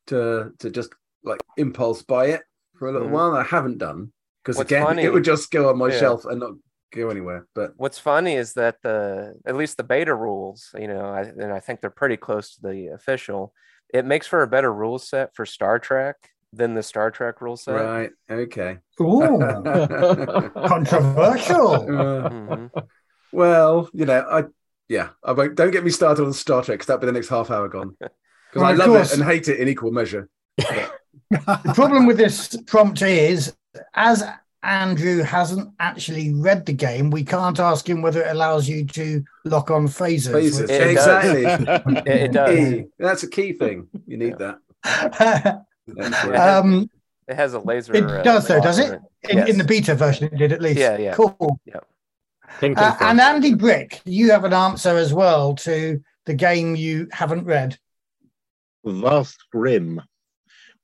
[0.08, 2.42] to to just like impulse buy it
[2.78, 3.16] for a little mm-hmm.
[3.16, 3.36] while.
[3.36, 4.12] I haven't done
[4.42, 5.98] because again funny, it would just go on my yeah.
[5.98, 6.52] shelf and not
[6.92, 7.46] go anywhere.
[7.54, 11.52] But what's funny is that the at least the beta rules, you know, I, and
[11.52, 13.52] I think they're pretty close to the official.
[13.92, 16.16] It makes for a better rule set for Star Trek
[16.52, 17.74] than the Star Trek rule set.
[17.74, 18.10] Right.
[18.30, 18.78] Okay.
[19.00, 19.38] Ooh,
[20.66, 21.86] controversial.
[21.86, 22.78] Mm-hmm.
[23.32, 24.44] Well, you know, I
[24.88, 25.54] yeah, I won't.
[25.54, 27.96] Don't get me started on Star Trek because that'll be the next half hour gone.
[28.52, 29.12] Because well, I love course.
[29.12, 30.30] it and hate it in equal measure.
[30.56, 33.54] the problem with this prompt is,
[33.92, 34.22] as
[34.62, 39.22] Andrew hasn't actually read the game, we can't ask him whether it allows you to
[39.44, 40.32] lock on phasers.
[40.32, 41.42] Phasers, it exactly.
[41.64, 42.06] Does.
[42.06, 42.84] it, it does.
[42.98, 43.88] That's a key thing.
[44.06, 45.64] You need that.
[46.34, 46.88] um,
[47.28, 47.94] it has a laser.
[47.94, 49.00] It uh, does, though, does it?
[49.28, 49.48] In, yes.
[49.48, 50.78] in, the beta version, it did at least.
[50.78, 51.14] Yeah, yeah.
[51.14, 51.60] Cool.
[51.64, 51.80] Yeah.
[52.62, 57.44] Uh, and Andy Brick, you have an answer as well to the game you haven't
[57.44, 57.78] read.
[58.84, 60.00] Vast Grimm,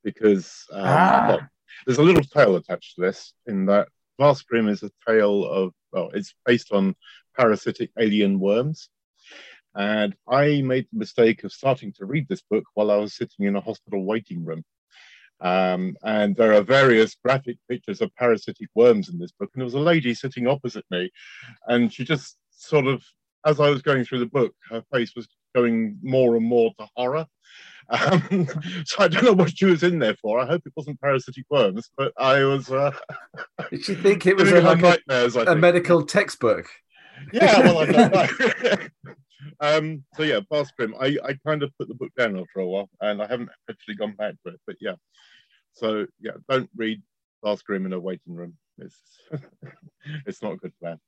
[0.03, 1.25] because um, ah.
[1.29, 1.49] well,
[1.85, 3.33] there's a little tale attached to this.
[3.47, 3.87] In that
[4.19, 6.95] Vast Grimm is a tale of well, it's based on
[7.37, 8.89] parasitic alien worms.
[9.75, 13.45] And I made the mistake of starting to read this book while I was sitting
[13.45, 14.63] in a hospital waiting room.
[15.41, 19.49] Um, and there are various graphic pictures of parasitic worms in this book.
[19.53, 21.11] And there was a lady sitting opposite me,
[21.67, 23.03] and she just sort of,
[23.45, 26.87] as I was going through the book, her face was going more and more to
[26.95, 27.25] horror.
[27.89, 28.47] Um,
[28.85, 30.39] so I don't know what she was in there for.
[30.39, 32.71] I hope it wasn't parasitic worms, but I was.
[32.71, 32.91] Uh,
[33.69, 36.67] Did she think it was a, like a, a medical textbook?
[37.31, 38.13] Yeah, well, I don't
[39.03, 39.13] know.
[39.59, 40.95] Um, so yeah, Vast Grimm.
[40.99, 43.95] I, I kind of put the book down after a while, and I haven't actually
[43.95, 44.61] gone back to it.
[44.65, 44.95] But yeah,
[45.73, 47.01] so yeah, don't read
[47.43, 48.57] Vast Grimm in a waiting room.
[48.77, 48.99] It's
[50.25, 50.99] it's not a good plan.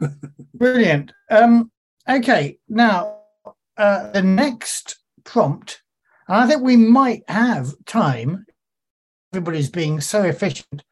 [0.54, 1.12] Brilliant.
[1.30, 1.70] Um,
[2.08, 3.18] okay, now
[3.76, 5.82] uh, the next prompt,
[6.28, 8.46] and I think we might have time.
[9.32, 10.84] Everybody's being so efficient.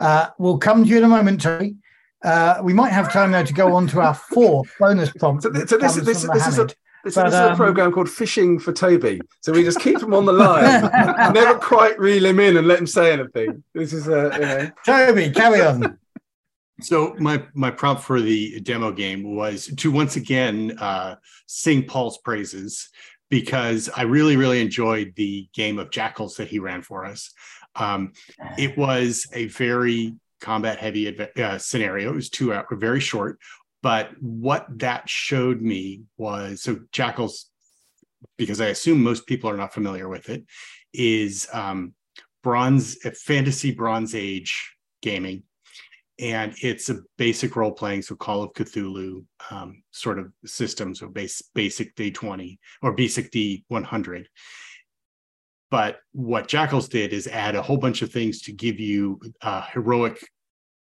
[0.00, 1.76] Uh, we'll come to you in a moment, Terry.
[2.22, 5.42] Uh, we might have time now to go on to our fourth bonus prompt.
[5.42, 7.92] So, so this, this, this is a this, but, this um, is a um, program
[7.92, 9.20] called Fishing for Toby.
[9.40, 10.82] So we just keep him on the line,
[11.32, 13.64] never quite reel him in and let him say anything.
[13.74, 14.70] This is a you know.
[14.84, 15.98] Toby, carry on.
[16.82, 22.18] So my my prompt for the demo game was to once again uh, sing Paul's
[22.18, 22.88] praises
[23.30, 27.32] because I really really enjoyed the game of Jackals that he ran for us.
[27.76, 28.12] Um,
[28.58, 32.10] it was a very combat heavy uh, scenario.
[32.10, 33.38] It was two hours, very short.
[33.82, 37.46] But what that showed me was so Jackals,
[38.36, 40.44] because I assume most people are not familiar with it,
[40.92, 41.94] is um,
[42.42, 45.44] bronze fantasy Bronze Age gaming,
[46.18, 51.08] and it's a basic role playing, so Call of Cthulhu um, sort of system, so
[51.08, 54.28] base, basic D twenty or basic D one hundred.
[55.70, 59.62] But what Jackals did is add a whole bunch of things to give you uh,
[59.72, 60.28] heroic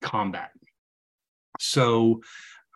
[0.01, 0.49] combat.
[1.59, 2.21] So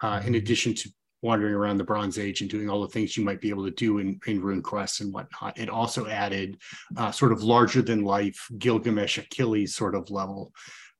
[0.01, 0.89] uh, in addition to
[1.21, 3.71] wandering around the Bronze Age and doing all the things you might be able to
[3.71, 5.57] do in, in Rune Quest and whatnot.
[5.57, 6.57] It also added
[6.95, 10.53] uh, sort of larger than life Gilgamesh Achilles sort of level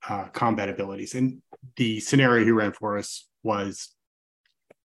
[0.10, 1.14] uh, combat abilities.
[1.14, 1.44] And
[1.76, 3.95] the scenario he ran for us was,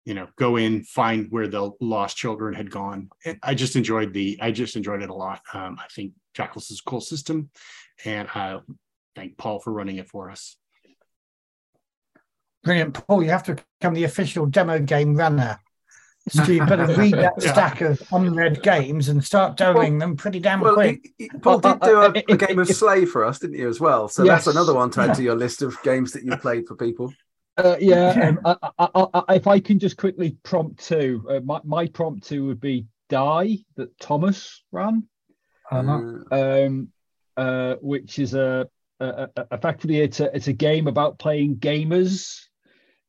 [0.06, 3.10] you know, go in, find where the lost children had gone.
[3.44, 5.42] I just enjoyed the, I just enjoyed it a lot.
[5.54, 7.50] Um, I think Jackals is a cool system,
[8.06, 8.60] and I
[9.16, 10.58] thank Paul for running it for us.
[12.64, 13.24] Brilliant, Paul.
[13.24, 15.60] You have to become the official demo game runner.
[16.30, 17.52] So you better read that Yeah.
[17.52, 21.12] stack of unread games and start doing them pretty damn Well, quick.
[21.18, 23.80] he- he- Paul did do a, a game of Slay for us, didn't you, as
[23.80, 24.08] well?
[24.08, 24.46] So Yes.
[24.46, 27.12] that's another one to add to your list of games that you played for people.
[27.58, 28.10] Uh, yeah,
[28.46, 32.28] um, I, I, I, if I can just quickly prompt two, uh, my, my prompt
[32.28, 35.08] two would be Die that Thomas ran,
[36.32, 36.88] um,
[37.38, 38.68] uh, which is a,
[39.00, 42.40] a, a effectively it's a it's a game about playing gamers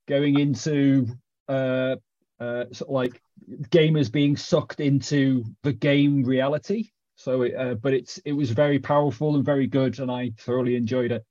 [0.08, 1.06] going into
[1.48, 1.96] uh,
[2.40, 3.22] uh, sort of like
[3.68, 6.90] gamers being sucked into the game reality.
[7.14, 10.74] So, it, uh, but it's it was very powerful and very good, and I thoroughly
[10.74, 11.24] enjoyed it.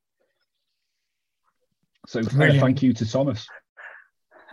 [2.08, 2.60] So, uh, Brilliant.
[2.60, 3.48] thank you to Thomas.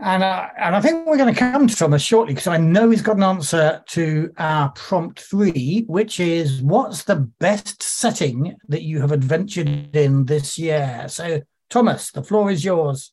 [0.00, 2.88] And uh, and I think we're going to come to Thomas shortly because I know
[2.88, 8.82] he's got an answer to our prompt three, which is what's the best setting that
[8.82, 11.06] you have adventured in this year?
[11.08, 13.12] So, Thomas, the floor is yours.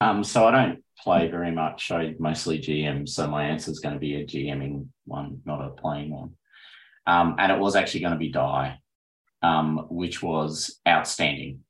[0.00, 1.90] Um, so I don't play very much.
[1.90, 5.70] I mostly GM, so my answer is going to be a GMing one, not a
[5.70, 6.30] playing one.
[7.06, 8.78] Um, and it was actually going to be Die,
[9.42, 11.60] um, which was outstanding,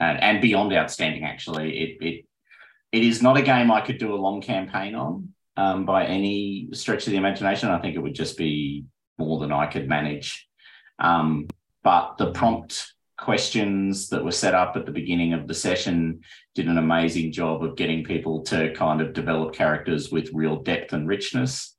[0.00, 1.24] and and beyond outstanding.
[1.24, 2.24] Actually, it it
[2.92, 6.68] it is not a game I could do a long campaign on um, by any
[6.72, 7.68] stretch of the imagination.
[7.68, 8.84] I think it would just be
[9.18, 10.48] more than I could manage.
[10.98, 11.46] Um,
[11.82, 16.20] but the prompt questions that were set up at the beginning of the session
[16.54, 20.94] did an amazing job of getting people to kind of develop characters with real depth
[20.94, 21.76] and richness.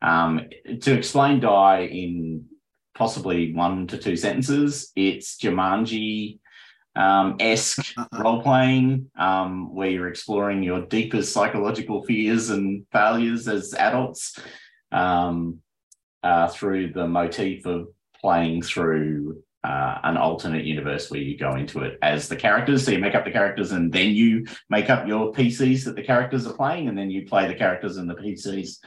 [0.00, 0.42] Um,
[0.82, 2.46] to explain Die in
[2.94, 6.38] possibly one to two sentences, it's Jumanji
[6.96, 13.74] um, esque role playing um, where you're exploring your deepest psychological fears and failures as
[13.74, 14.38] adults
[14.92, 15.58] um,
[16.22, 17.88] uh, through the motif of
[18.20, 22.84] playing through uh, an alternate universe where you go into it as the characters.
[22.84, 26.02] So you make up the characters and then you make up your PCs that the
[26.02, 28.78] characters are playing, and then you play the characters and the PCs.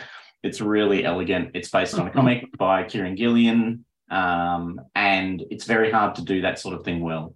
[0.42, 1.52] It's really elegant.
[1.54, 6.42] It's based on a comic by Kieron Gillen, um, and it's very hard to do
[6.42, 7.36] that sort of thing well.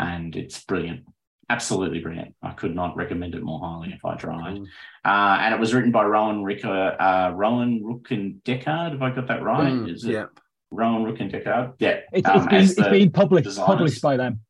[0.00, 1.04] And it's brilliant,
[1.50, 2.34] absolutely brilliant.
[2.42, 4.56] I could not recommend it more highly if I tried.
[5.04, 8.92] Uh, and it was written by Rowan Ricker, uh, Rowan Rook and Decard.
[8.92, 9.70] Have I got that right?
[9.72, 10.26] Mm, Is it yeah.
[10.70, 11.74] Rowan Rook and Decard?
[11.78, 12.00] Yeah.
[12.14, 13.66] It's, um, it's been, as it's the been published designers.
[13.66, 14.40] published by them.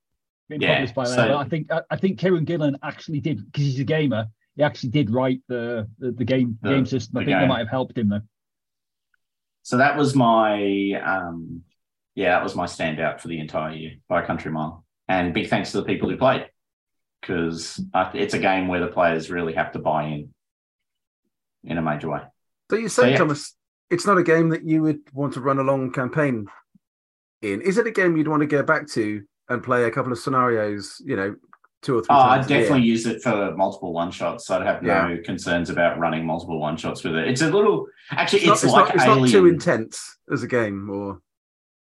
[0.48, 1.14] Been Yeah, published by them.
[1.16, 4.26] so- But I think I, I think Kieron Gillen actually did because he's a gamer.
[4.54, 7.16] He actually did write the the, the game The- game system.
[7.16, 7.40] I the think game.
[7.42, 8.22] that might have helped him though.
[9.62, 11.62] So that was my um
[12.14, 14.84] yeah, that was my standout for the entire year by a country mile.
[15.10, 16.48] And big thanks to the people who played
[17.20, 17.82] because
[18.14, 20.32] it's a game where the players really have to buy in
[21.64, 22.20] in a major way.
[22.70, 23.18] So you So, say, yeah.
[23.18, 23.56] Thomas,
[23.90, 26.46] it's not a game that you would want to run a long campaign
[27.42, 27.60] in.
[27.60, 30.20] Is it a game you'd want to go back to and play a couple of
[30.20, 31.34] scenarios, you know,
[31.82, 34.46] two or three Oh, I'd definitely use it for multiple one shots.
[34.46, 37.26] So I'd have no concerns about running multiple one shots with it.
[37.26, 40.44] It's a little actually It's, it's, not, like it's, not, it's not too intense as
[40.44, 41.20] a game, or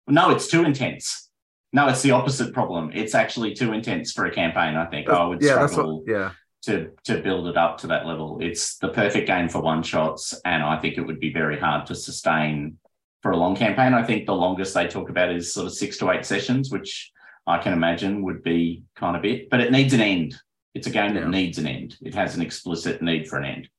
[0.07, 1.28] No, it's too intense.
[1.71, 2.91] No, it's the opposite problem.
[2.93, 4.75] It's actually too intense for a campaign.
[4.75, 6.31] I think I would yeah, struggle what, yeah.
[6.63, 8.39] to to build it up to that level.
[8.41, 11.85] It's the perfect game for one shots, and I think it would be very hard
[11.87, 12.77] to sustain
[13.21, 13.93] for a long campaign.
[13.93, 17.11] I think the longest they talk about is sort of six to eight sessions, which
[17.45, 19.49] I can imagine would be kind of it.
[19.49, 20.35] But it needs an end.
[20.73, 21.97] It's a game that needs an end.
[22.01, 23.69] It has an explicit need for an end.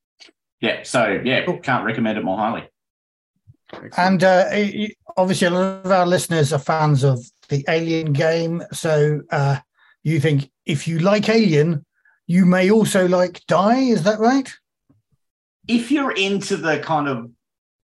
[0.61, 0.83] Yeah.
[0.83, 2.69] So yeah, can't recommend it more highly.
[3.97, 8.13] And uh, y- y- obviously, a lot of our listeners are fans of the Alien
[8.13, 8.63] game.
[8.73, 9.59] So uh,
[10.01, 11.85] you think if you like Alien,
[12.25, 13.79] you may also like Die.
[13.79, 14.51] Is that right?
[15.67, 17.29] if you're into the kind of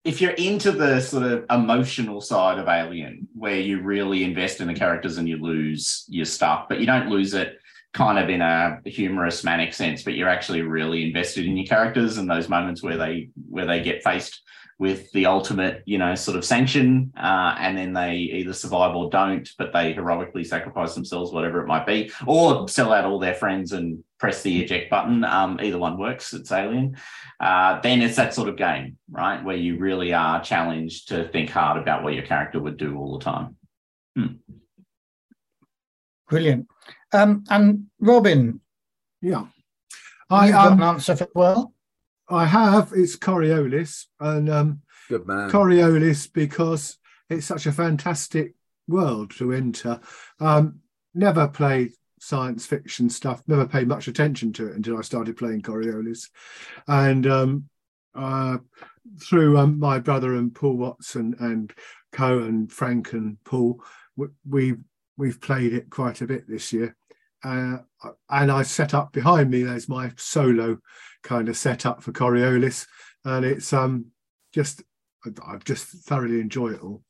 [0.04, 4.68] if you're into the sort of emotional side of Alien, where you really invest in
[4.68, 7.58] the characters and you lose your stuff, but you don't lose it
[7.92, 12.18] kind of in a humorous manic sense, but you're actually really invested in your characters
[12.18, 14.42] and those moments where they where they get faced
[14.78, 19.08] with the ultimate, you know, sort of sanction, uh, and then they either survive or
[19.08, 23.34] don't, but they heroically sacrifice themselves, whatever it might be, or sell out all their
[23.34, 25.24] friends and press the eject button.
[25.24, 26.34] Um, either one works.
[26.34, 26.96] It's Alien.
[27.40, 31.48] Uh, then it's that sort of game, right, where you really are challenged to think
[31.48, 33.56] hard about what your character would do all the time.
[34.14, 34.26] Hmm.
[36.28, 36.66] Brilliant.
[37.12, 38.60] Um, and Robin,
[39.22, 39.46] Yeah.
[40.28, 41.72] I I, got um, an answer for well.
[42.28, 42.92] I have.
[42.94, 45.50] It's Coriolis, and um, Good man.
[45.50, 46.98] Coriolis because
[47.30, 48.54] it's such a fantastic
[48.88, 50.00] world to enter.
[50.40, 50.80] Um,
[51.14, 53.42] never played science fiction stuff.
[53.46, 56.30] Never paid much attention to it until I started playing Coriolis,
[56.88, 57.68] and um,
[58.14, 58.58] uh,
[59.20, 61.72] through um, my brother and Paul Watson and
[62.12, 63.82] Co and Frank and Paul,
[64.16, 64.74] we, we
[65.16, 66.96] we've played it quite a bit this year.
[67.44, 67.78] Uh,
[68.30, 69.62] and I set up behind me.
[69.62, 70.78] There's my solo
[71.26, 72.86] kind of setup for Coriolis,
[73.24, 74.06] and it's um
[74.54, 74.82] just
[75.24, 77.02] I, I just thoroughly enjoy it all.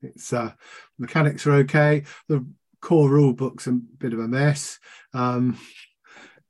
[0.00, 0.52] It's uh
[0.98, 2.04] mechanics are okay.
[2.28, 2.46] The
[2.80, 4.78] core rule book's a bit of a mess,
[5.12, 5.58] um,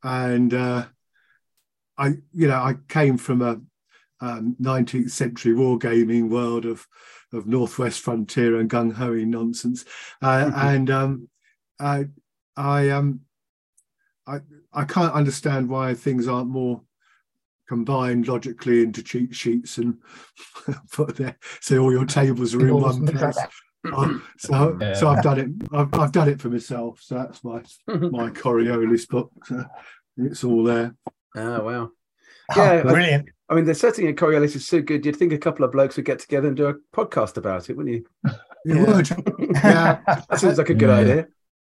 [0.02, 0.86] and uh,
[1.96, 3.60] I you know I came from a
[4.20, 6.86] um, 19th century wargaming world of
[7.32, 9.84] of Northwest Frontier and gung ho nonsense,
[10.22, 11.28] uh, and um,
[11.80, 12.08] I
[12.56, 13.20] I um
[14.26, 14.40] I
[14.72, 16.82] I can't understand why things aren't more
[17.68, 19.98] combined logically into cheat sheets and
[20.92, 23.38] put there so all your tables are in one place.
[23.92, 24.92] Uh, so Yeah.
[24.94, 25.48] so I've done it.
[25.72, 27.00] I've, I've done it for myself.
[27.00, 29.30] So that's my my Coriolis book.
[29.46, 29.64] So
[30.16, 30.94] it's all there.
[31.36, 31.90] Oh wow.
[32.56, 33.28] Oh, brilliant.
[33.50, 35.04] I, mean, the setting in Coriolis is so good.
[35.04, 37.76] You'd think a couple of blokes would get together and do a podcast about it,
[37.76, 38.32] wouldn't you?
[38.64, 39.08] You would.
[39.54, 40.00] Yeah.
[40.06, 40.96] that seems like a good Yeah.
[40.96, 41.26] idea.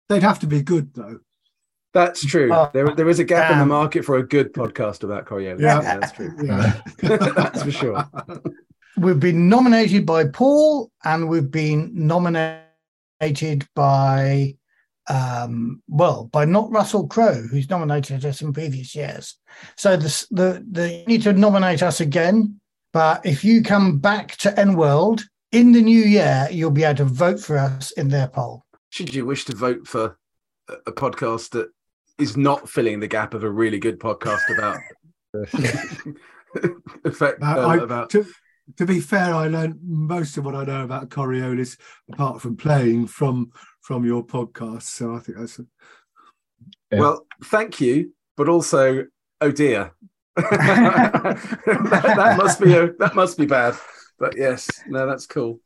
[0.08, 1.20] They'd have to be good though.
[1.94, 2.52] That's true.
[2.52, 5.60] Oh, there, there is a gap in the market for a good podcast about Coriolis.
[5.60, 5.80] Yeah.
[5.80, 6.32] that's true.
[6.44, 6.80] Yeah.
[7.00, 8.04] that's for sure.
[8.96, 14.56] We've been nominated by Paul, and we've been nominated by,
[15.08, 19.36] um, well, by not Russell Crowe, who's nominated us in previous years.
[19.76, 22.60] So the the the you need to nominate us again.
[22.92, 26.98] But if you come back to EN World in the new year, you'll be able
[26.98, 28.64] to vote for us in their poll.
[28.90, 30.16] Should you wish to vote for
[30.68, 31.70] a, a podcast that
[32.18, 34.78] is not filling the gap of a really good podcast about
[37.04, 38.24] effect Uh, uh, I- about to,
[38.76, 41.76] to be fair, I learned most of what I know about Coriolis,
[42.12, 43.50] apart from playing, from
[43.82, 44.84] from your podcast.
[44.84, 45.66] So I think that's a,
[46.90, 47.00] Yeah.
[47.00, 49.04] Well, thank you, but also,
[49.42, 49.92] oh dear,
[50.36, 51.38] that,
[52.16, 53.74] that must be a, that must be bad.
[54.18, 55.60] But yes, no, that's cool.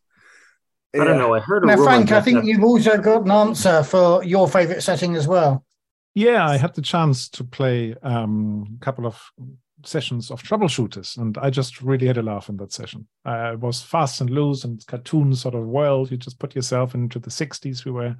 [0.94, 1.34] I don't know.
[1.34, 4.82] I heard a Now, Frank, I think you've also got an answer for your favourite
[4.82, 5.64] setting as well.
[6.14, 9.22] Yeah, I had the chance to play um, a couple of
[9.84, 13.06] sessions of troubleshooters, and I just really had a laugh in that session.
[13.24, 16.10] Uh, it was fast and loose and cartoon sort of world.
[16.10, 17.84] You just put yourself into the 60s.
[17.84, 18.16] We were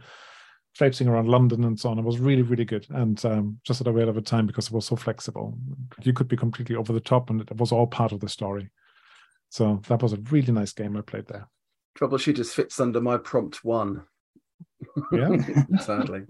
[0.74, 1.98] traipsing around London and so on.
[1.98, 4.66] It was really, really good, and um, just at a whale of a time because
[4.66, 5.59] it was so flexible.
[6.03, 8.70] You could be completely over the top, and it was all part of the story.
[9.51, 11.48] So that was a really nice game I played there.
[11.98, 14.05] Troubleshooters fits under my prompt one.
[15.12, 15.37] Yeah.
[15.81, 16.22] sadly.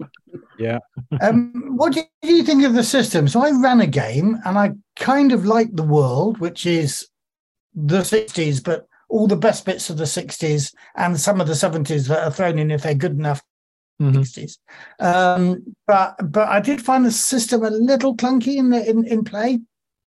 [0.59, 0.79] Yeah.
[1.21, 3.27] Um, what do you think of the system?
[3.27, 7.07] So I ran a game and I kind of like the world, which is
[7.73, 12.07] the 60s, but all the best bits of the 60s and some of the 70s
[12.09, 13.41] that are thrown in if they're good enough.
[14.01, 14.59] 60s.
[14.99, 19.25] Um, but but I did find the system a little clunky in the in, in
[19.25, 19.59] play.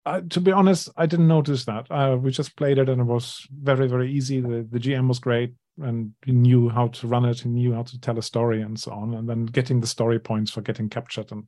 [0.07, 1.85] Uh, to be honest, I didn't notice that.
[1.91, 4.39] Uh, we just played it and it was very, very easy.
[4.39, 7.41] The, the GM was great and he knew how to run it.
[7.41, 9.13] He knew how to tell a story and so on.
[9.13, 11.45] And then getting the story points for getting captured and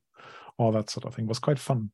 [0.58, 1.92] all that sort of thing was quite fun.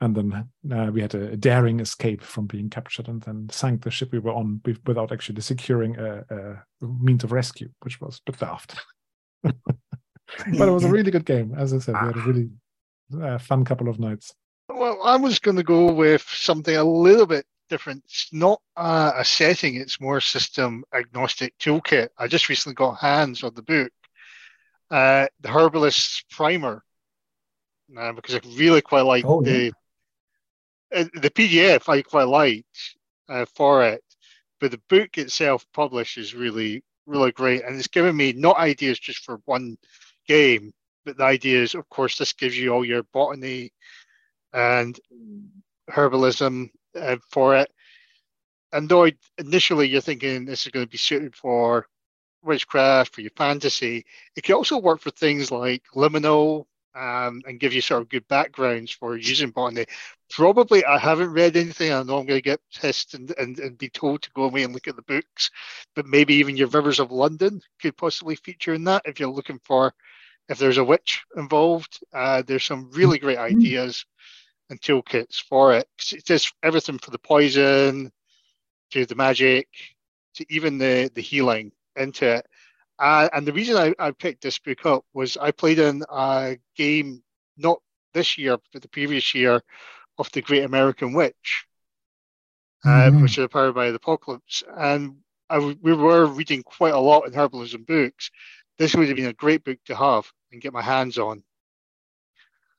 [0.00, 3.90] And then uh, we had a, daring escape from being captured and then sank the
[3.90, 8.30] ship we were on without actually securing a, a means of rescue, which was a
[8.30, 8.76] bit daft.
[9.42, 9.54] but
[10.46, 11.52] it was a really good game.
[11.56, 12.48] As I said, we had a really
[13.20, 14.34] uh, fun couple of nights.
[14.68, 18.02] Well, I was going to go with something a little bit different.
[18.04, 22.08] It's not uh, a setting, it's more system agnostic toolkit.
[22.18, 23.92] I just recently got hands on the book,
[24.90, 26.82] uh, the Herbalist's Primer,
[27.96, 29.52] uh, because I really quite like Oh, yeah.
[29.52, 29.72] the
[30.94, 31.88] uh, the PDF.
[31.88, 32.96] I quite liked
[33.28, 34.02] uh, for it,
[34.60, 38.98] but the book itself published is really really great, and it's given me not ideas
[38.98, 39.76] just for one
[40.26, 40.72] game,
[41.04, 41.74] but the ideas.
[41.74, 43.72] Of course, this gives you all your botany
[44.52, 44.98] and
[45.90, 47.70] herbalism uh, for it.
[48.72, 49.08] And though
[49.38, 51.86] initially you're thinking this is going to be suited for
[52.42, 54.04] witchcraft, for your fantasy,
[54.36, 58.26] it can also work for things like liminal um, and give you sort of good
[58.28, 59.86] backgrounds for using botany.
[60.30, 61.92] Probably I haven't read anything.
[61.92, 64.64] I know I'm going to get pissed and, and, and be told to go away
[64.64, 65.50] and look at the books,
[65.94, 69.60] but maybe even your Rivers of London could possibly feature in that if you're looking
[69.64, 69.94] for
[70.48, 72.00] if there's a witch involved.
[72.12, 74.04] Uh, there's some really great ideas
[74.70, 75.88] and toolkits for it.
[76.12, 78.12] It does everything for the poison
[78.90, 79.68] to the magic
[80.34, 82.46] to even the, the healing into it.
[82.98, 86.58] Uh, and the reason I, I picked this book up was I played in a
[86.76, 87.22] game,
[87.56, 87.80] not
[88.12, 89.62] this year, but the previous year,
[90.18, 91.66] of the Great American Witch,
[92.84, 93.22] uh, Mhm.
[93.22, 94.62] which is powered by the Apocalypse.
[94.76, 98.30] And I, we were reading quite a lot in herbalism books.
[98.78, 101.42] This would have been a great book to have and get my hands on.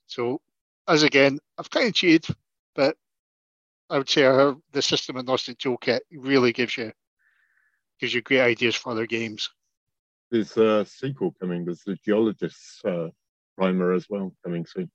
[0.07, 0.41] So,
[0.87, 2.25] as again, I've kind of cheated,
[2.73, 2.95] but
[3.89, 6.93] I would say uh, the system agnostic toolkit really gives you
[7.99, 9.49] gives you great ideas for other games.
[10.31, 11.65] There's a sequel coming.
[11.65, 13.09] There's the Geologist's uh,
[13.57, 14.89] primer as well coming soon.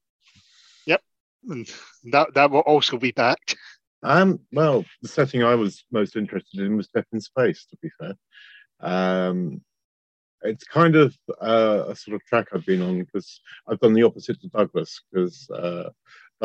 [0.86, 1.02] Yep,
[1.50, 1.70] and
[2.04, 3.56] that that will also be backed.
[4.02, 7.90] Um, well, the setting I was most interested in was Death in Space, to be
[7.98, 8.14] fair.
[8.80, 9.60] Um,
[10.44, 14.02] it's kind of uh, a sort of track I've been on because I've done the
[14.02, 15.90] opposite to Douglas because uh,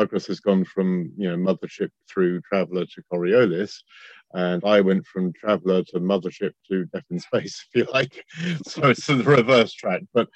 [0.00, 3.82] Douglas has gone from you know Mothership through Traveller to Coriolis,
[4.32, 8.24] and I went from Traveller to Mothership to Death in Space, if you like.
[8.66, 10.28] so it's the reverse track, but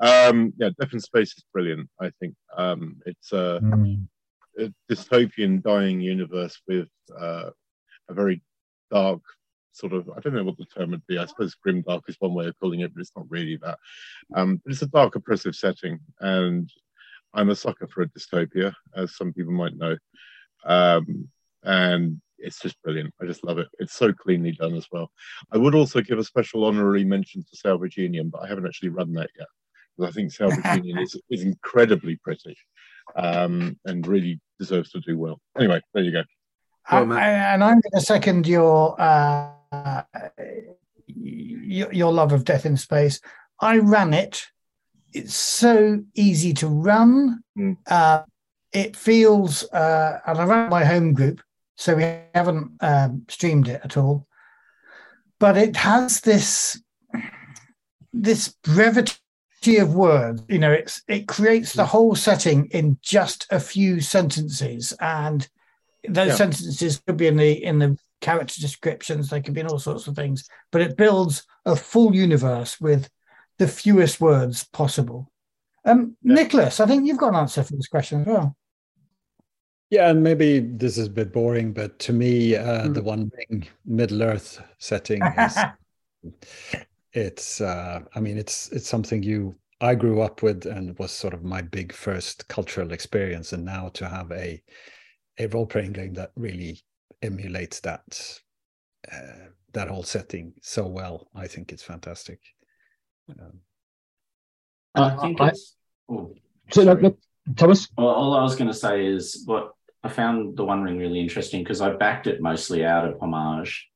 [0.00, 1.88] um, yeah, Death in Space is brilliant.
[1.98, 3.62] I think um, it's a,
[4.58, 6.88] a dystopian, dying universe with
[7.18, 7.48] uh,
[8.10, 8.42] a very
[8.90, 9.22] dark
[9.72, 11.16] sort of I don't know what the term would be.
[11.16, 13.78] I suppose grim dark is one way of calling it, but it's not really that.
[14.34, 16.70] Um, but it's a dark, oppressive setting, and
[17.34, 19.96] I'm a sucker for a dystopia, as some people might know.
[20.64, 21.28] Um,
[21.62, 23.12] and it's just brilliant.
[23.20, 23.68] I just love it.
[23.78, 25.10] It's so cleanly done as well.
[25.52, 28.90] I would also give a special honorary mention to Salvage Union, but I haven't actually
[28.90, 29.48] run that yet
[29.96, 32.56] because I think Salvage Union is, is incredibly pretty
[33.16, 35.40] um, and really deserves to do well.
[35.56, 36.22] Anyway, there you go.
[36.90, 39.52] Um, and I'm going to second your uh,
[41.06, 43.20] your, your love of Death in Space.
[43.60, 44.46] I ran it.
[45.12, 47.42] It's so easy to run.
[47.58, 47.76] Mm.
[47.86, 48.22] Uh,
[48.72, 51.40] it feels, uh, and I ran my home group,
[51.76, 52.02] so we
[52.34, 54.26] haven't um, streamed it at all.
[55.38, 56.80] But it has this
[58.12, 60.42] this brevity of words.
[60.48, 65.48] You know, it's it creates the whole setting in just a few sentences, and
[66.08, 66.34] those Yeah.
[66.34, 69.30] sentences could be in the in the character descriptions.
[69.30, 70.48] They could be in all sorts of things.
[70.72, 73.08] But it builds a full universe with
[73.58, 75.30] the fewest words possible.
[75.84, 78.56] Um, Nicholas, I think you've got an answer for this question as well.
[79.90, 83.66] Yeah, and maybe this is a bit boring, but to me, uh, the One Ring
[83.86, 85.58] Middle Earth setting is
[87.12, 87.60] it's.
[87.62, 91.42] Uh, I mean, it's it's something you I grew up with and was sort of
[91.42, 94.62] my big first cultural experience, and now to have a
[95.38, 96.82] a role playing game that really
[97.22, 98.40] emulates that
[99.10, 102.40] uh, that whole setting so well, I think it's fantastic.
[103.28, 103.60] Um,
[104.94, 105.76] I think I- it's.
[106.08, 106.34] oh,
[106.70, 107.02] So, sorry.
[107.02, 107.18] look,
[107.56, 107.88] Thomas.
[107.96, 109.72] Well, all I was going to say is what
[110.02, 113.88] I found the One Ring really interesting because I backed it mostly out of homage.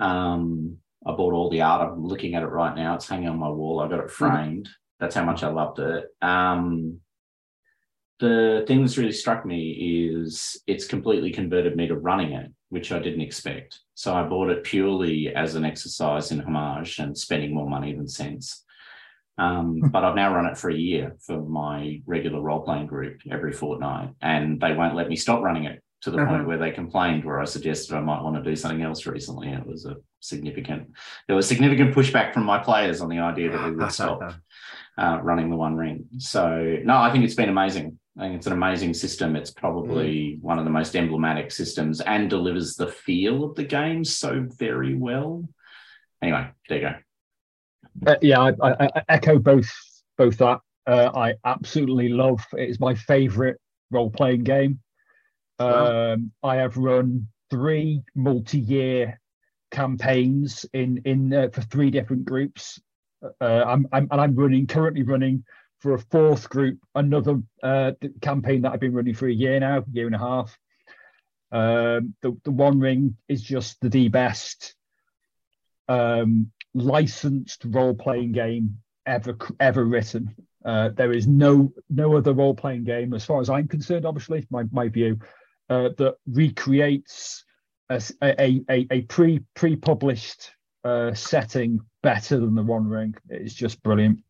[0.00, 1.88] Um, I bought all the art.
[1.92, 2.94] I'm looking at it right now.
[2.94, 3.80] It's hanging on my wall.
[3.80, 4.68] I got it framed.
[5.00, 6.06] That's how much I loved it.
[6.22, 7.00] Um,
[8.18, 12.92] the thing that's really struck me is it's completely converted me to running it, which
[12.92, 13.78] I didn't expect.
[13.94, 18.08] So I bought it purely as an exercise in homage and spending more money than
[18.08, 18.64] sense.
[19.38, 23.20] Um, but I've now run it for a year for my regular role playing group
[23.30, 26.26] every fortnight, and they won't let me stop running it to the Uh-huh.
[26.36, 29.48] point where they complained, where I suggested I might want to do something else recently.
[29.50, 30.88] It was a significant,
[31.26, 34.20] there was significant pushback from my players on the idea that we would stop
[34.98, 36.06] uh, running the One Ring.
[36.18, 37.98] So, no, I think it's been amazing.
[38.18, 39.36] I think it's an amazing system.
[39.36, 44.04] It's probably one of the most emblematic systems and delivers the feel of the game
[44.04, 45.46] so very well.
[46.22, 48.12] Anyway, there you go.
[48.12, 49.70] Uh, yeah, I, I, I echo both
[50.16, 50.60] both that.
[50.86, 52.44] Uh, I absolutely love.
[52.52, 53.58] It's my favorite
[53.90, 54.80] role playing game.
[55.58, 59.20] Um, I have run three multi year
[59.70, 62.80] campaigns in in uh, for three different groups.
[63.40, 65.44] Uh, I'm, I'm and I'm running currently running
[65.78, 69.84] for a fourth group another uh, campaign that I've been running for a year now,
[69.92, 70.58] year and a half.
[71.52, 74.74] Um, the the One Ring is just the, the best
[75.88, 80.34] um, licensed role playing game ever ever written.
[80.64, 84.04] Uh, there is no no other role playing game, as far as I'm concerned.
[84.04, 85.18] Obviously, my my view
[85.70, 87.44] uh, that recreates
[87.90, 90.50] a a pre pre published
[90.84, 93.14] uh, setting better than the One Ring.
[93.28, 94.20] It's just brilliant.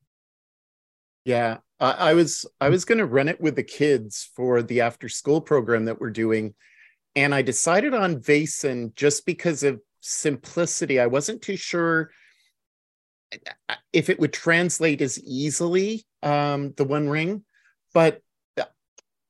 [1.26, 4.80] Yeah, I, I was I was going to run it with the kids for the
[4.82, 6.54] after school program that we're doing,
[7.16, 11.00] and I decided on Vaesen just because of simplicity.
[11.00, 12.12] I wasn't too sure
[13.92, 17.42] if it would translate as easily um, the One Ring,
[17.92, 18.20] but
[18.56, 18.64] uh,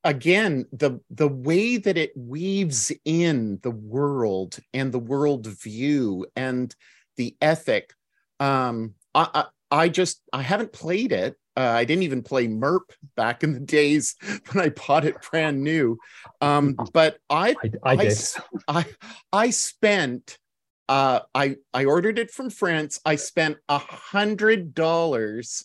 [0.04, 6.74] again, the the way that it weaves in the world and the world view and
[7.16, 7.94] the ethic,
[8.38, 9.44] um, I, I
[9.84, 11.36] I just I haven't played it.
[11.56, 14.14] Uh, I didn't even play MERP back in the days
[14.52, 15.98] when I bought it brand new.
[16.40, 18.06] Um, but I I, I did.
[18.12, 18.84] s- I
[19.32, 20.38] I spent
[20.88, 23.00] uh I I ordered it from France.
[23.04, 25.64] I spent a hundred dollars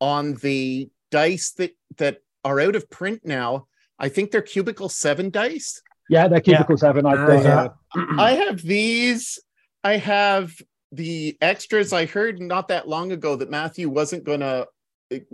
[0.00, 3.66] on the dice that that are out of print now.
[3.98, 5.82] I think they're cubicle seven dice.
[6.08, 7.04] Yeah, they're cubicle seven.
[7.06, 7.44] I've got.
[7.44, 8.00] Yeah.
[8.00, 9.38] uh, I have these.
[9.84, 10.52] I have
[10.92, 11.92] the extras.
[11.92, 14.66] I heard not that long ago that Matthew wasn't going to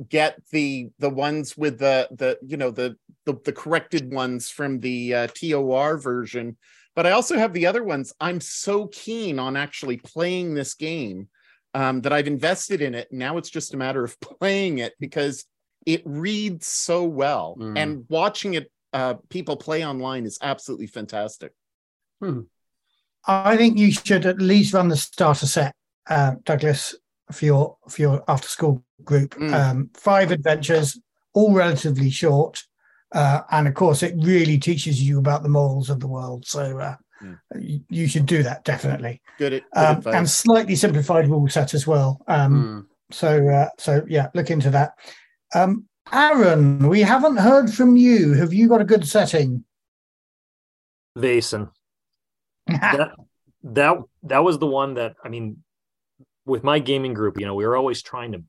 [0.08, 4.80] get the the ones with the the you know the the, the corrected ones from
[4.80, 6.56] the uh, TOR version
[6.96, 8.12] but I also have the other ones.
[8.18, 11.28] I'm so keen on actually playing this game
[11.72, 13.06] um, that I've invested in it.
[13.12, 15.44] Now it's just a matter of playing it because
[15.86, 17.78] it reads so well, Mm.
[17.78, 21.52] and watching it uh, people play online is absolutely fantastic.
[23.26, 25.74] I think you should at least run the starter set,
[26.10, 26.96] uh, Douglas,
[27.30, 29.34] for your for your after school group.
[29.34, 29.52] Mm.
[29.52, 30.98] Um, five adventures,
[31.34, 32.64] all relatively short,
[33.12, 36.46] uh, and of course, it really teaches you about the morals of the world.
[36.46, 37.36] So uh, Mm.
[37.58, 41.84] you, you should do that definitely, Good, good um, and slightly simplified rule set as
[41.84, 42.22] well.
[42.28, 42.86] Um, Mm.
[43.10, 44.92] So uh, so yeah, look into that.
[45.54, 48.34] Um, Aaron, we haven't heard from you.
[48.34, 49.64] Have you got a good setting?
[51.16, 51.70] Vaesen.
[52.66, 53.10] that
[53.62, 55.62] that that was the one that I mean,
[56.46, 58.42] with my gaming group, you know, we were always trying to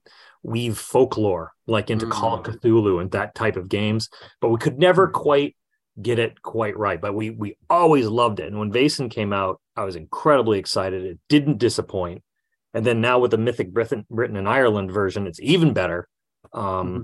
[0.44, 2.60] weave folklore like into Call of mm.
[2.60, 4.10] Cthulhu and that type of games,
[4.42, 5.14] but we could never mm.
[5.14, 5.56] quite
[6.02, 7.00] get it quite right.
[7.00, 8.48] But we we always loved it.
[8.48, 11.04] And when Vaesen came out, I was incredibly excited.
[11.04, 12.24] It didn't disappoint.
[12.74, 16.08] And then now with the Mythic Britain, Britain and Ireland version, it's even better.
[16.54, 17.02] Um, mm-hmm.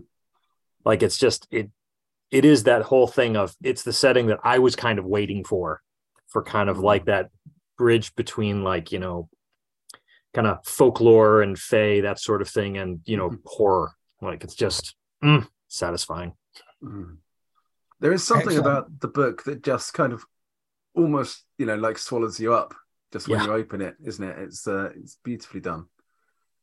[0.85, 1.69] like it's just it
[2.31, 5.43] it is that whole thing of it's the setting that I was kind of waiting
[5.43, 5.81] for,
[6.27, 6.85] for kind of mm-hmm.
[6.85, 7.29] like that
[7.77, 9.29] bridge between like you know,
[10.35, 13.91] kind of folklore and fae that sort of thing, and you know horror.
[14.21, 16.33] Like it's just mm, satisfying.
[16.83, 17.17] Mm.
[18.01, 18.67] There is something Excellent.
[18.67, 20.23] about the book that just kind of
[20.93, 22.73] almost, you know, like swallows you up
[23.11, 23.45] just when Yeah.
[23.47, 24.37] you open it, isn't it?
[24.39, 25.85] It's uh, it's beautifully done.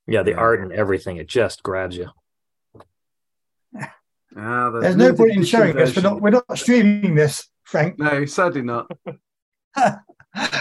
[0.07, 0.37] Yeah, the Yeah.
[0.39, 2.09] art and everything it just grabs you.
[4.35, 5.95] Ah, the There's no limited point in edition showing us.
[5.97, 7.99] We're not we're not streaming this, Frank.
[7.99, 8.91] No, sadly not.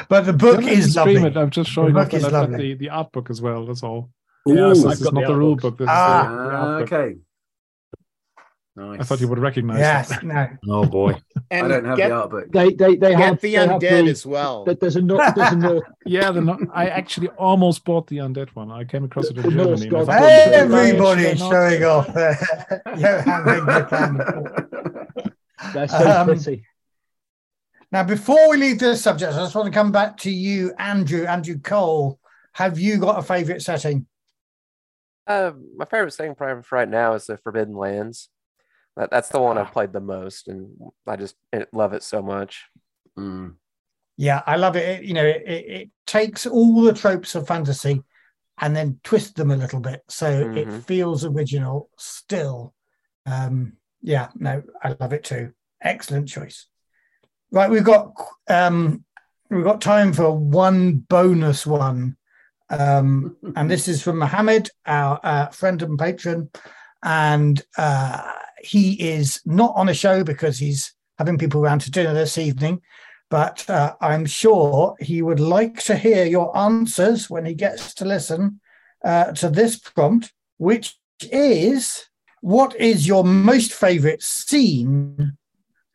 [0.09, 1.15] But the book Don't let me is lovely.
[1.23, 1.37] it.
[1.37, 2.57] I'm just showing The off book that is lovely.
[2.73, 3.65] the, the art book as well.
[3.65, 4.09] That's all.
[4.49, 5.61] Ooh, yes, I've this is got not the the rule books.
[5.63, 5.77] book.
[5.77, 6.93] This Ah, is the, the Ah, art book.
[6.93, 7.15] okay.
[8.73, 9.01] Nice.
[9.01, 10.23] I thought you would recognize Yes, it.
[10.23, 10.47] no.
[10.69, 11.13] Oh boy.
[11.51, 12.51] and I don't have get, the art book.
[12.51, 14.63] They they they get have the they have undead the- as well.
[14.65, 18.17] that There's a Nor- there's a Nor- Yeah, the, no- I actually almost bought the
[18.17, 18.71] undead one.
[18.71, 19.97] I came across it in The Norse Germany.
[19.97, 20.87] and thought, Hey, should I buy it?
[20.89, 21.51] Everybody Should is I not?
[21.51, 22.37] showing off their
[22.97, 25.31] Johan Egerkrans.
[25.73, 26.65] they're so Um, pretty.
[27.91, 31.25] Now, before we leave this subject, I just want to come back to you, Andrew,
[31.25, 32.19] Andrew Cole.
[32.53, 34.07] Have you got a favourite setting?
[35.27, 38.29] Uh, my favorite setting probably right now is the Forbidden Lands.
[38.95, 40.69] That, that's the one I've played the most, and
[41.07, 41.35] I just
[41.73, 42.65] love it so much.
[43.17, 43.55] Mm.
[44.17, 44.87] Yeah, I love it.
[45.01, 48.03] It- you know, it, it, it takes all the tropes of fantasy
[48.59, 50.83] and then twists them a little bit, so it Mhm.
[50.83, 52.73] feels original still.
[53.25, 55.53] Um, yeah, no, I love it too.
[55.81, 56.67] Excellent choice.
[57.53, 58.13] Right, we've got
[58.47, 59.03] um,
[59.49, 62.15] we've got time for one bonus one,
[62.69, 66.49] um, and this is from Mohammed, our uh, friend and patron,
[67.03, 68.31] and uh,
[68.63, 72.81] he is not on a show because he's having people around to dinner this evening.
[73.29, 78.05] But uh, I'm sure he would like to hear your answers when he gets to
[78.05, 78.61] listen
[79.03, 82.05] uh, to this prompt, which is
[82.39, 85.37] what is your most favorite scene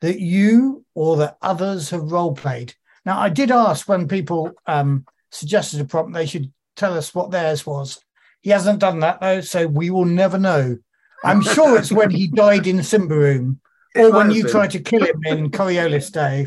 [0.01, 2.75] that you or that others have role played?
[3.05, 7.31] Now, I did ask when people um, suggested a prompt, they should tell us what
[7.31, 8.01] theirs was.
[8.43, 10.79] He hasn't done that though, so we will never know.
[11.25, 13.59] I'm sure it's when he died in Symbaroum
[13.97, 14.53] or when you been.
[14.53, 16.47] tried to kill him in Coriolis Day.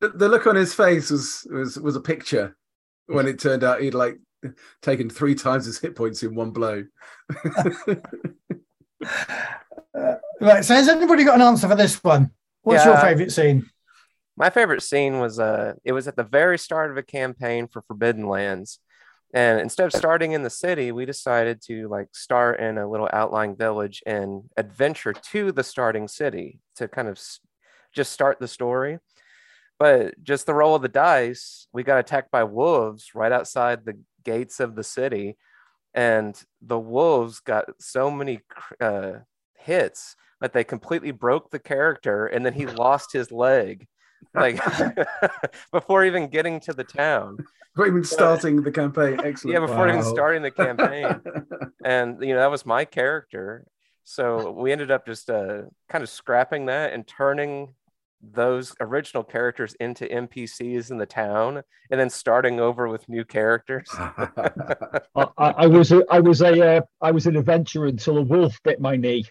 [0.00, 2.56] The, the look on his face was was was a picture
[3.06, 4.18] when it turned out he'd like
[4.82, 6.84] taken three times his hit points in one blow.
[9.94, 10.64] Uh, right.
[10.64, 12.30] So has anybody got an answer for this one?
[12.62, 13.70] What's your favourite scene?
[14.36, 17.82] My favorite scene was uh it was at the very start of a campaign for
[17.82, 18.80] Forbidden Lands.
[19.32, 23.08] And instead of starting in the city, we decided to like start in a little
[23.12, 27.40] outlying village and adventure to the starting city to kind of s-
[27.92, 28.98] just start the story.
[29.78, 33.98] But just the roll of the dice, we got attacked by wolves right outside the
[34.24, 35.36] gates of the city.
[35.94, 38.40] And the wolves got so many
[38.80, 39.12] uh,
[39.64, 43.86] hits but they completely broke the character and then he lost his leg
[44.34, 44.60] like
[45.72, 47.38] before even getting to the town.
[47.74, 49.20] Before even starting the campaign.
[49.22, 49.54] Excellent.
[49.54, 51.20] Yeah, before even starting the campaign.
[51.84, 53.66] and you know, that was my character.
[54.04, 57.74] So we ended up just uh, kind of scrapping that and turning
[58.32, 63.88] those original characters into NPCs in the town and then starting over with new characters.
[63.98, 68.22] I, I, I was a, I was a uh, I was an adventurer until a
[68.22, 69.24] wolf bit my knee.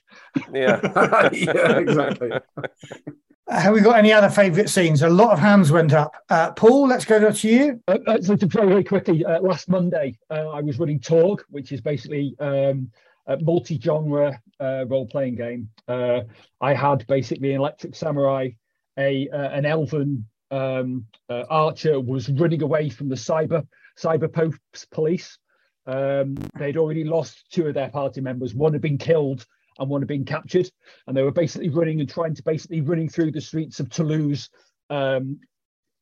[0.53, 0.79] yeah.
[1.33, 2.31] yeah, exactly.
[2.31, 5.01] Uh, have we got any other favourite scenes?
[5.01, 6.15] A lot of hands went up.
[6.29, 7.81] Uh, Paul, let's go to you.
[7.87, 11.43] Uh, uh, so to very, very quickly, uh, last Monday, uh, I was running Torg,
[11.49, 12.89] which is basically um,
[13.27, 15.69] a multi-genre uh, role-playing game.
[15.87, 16.21] Uh,
[16.61, 18.49] I had basically an Electric Samurai,
[18.97, 23.65] a uh, an Elven um, uh, Archer was running away from the cyber
[23.97, 25.37] cyber post police.
[25.85, 28.55] Um, they'd already lost two of their party members.
[28.55, 29.45] One had been killed
[29.79, 30.69] and one had been captured,
[31.07, 34.49] and they were basically running and trying to basically running through the streets of Toulouse,
[34.89, 35.39] um,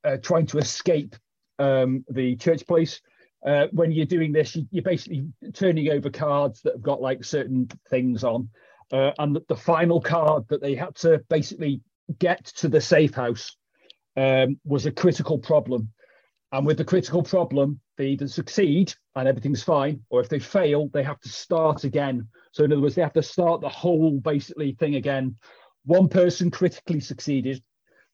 [0.04, 1.16] uh, trying to escape
[1.60, 3.02] um, the church police.
[3.46, 7.24] Uh, when you're doing this, you, are basically turning over cards that have got like
[7.24, 8.50] certain things on,
[8.92, 11.82] uh, and the, the, final card that they had to basically
[12.20, 13.56] get to the safe house
[14.18, 15.90] um, was a critical problem.
[16.52, 20.90] And with the critical problem, they either succeed and everything's fine, or if they fail,
[20.90, 22.28] they have to start again.
[22.52, 25.38] So, in other words, they have to start the whole basically thing again.
[25.86, 27.64] One person critically succeeded,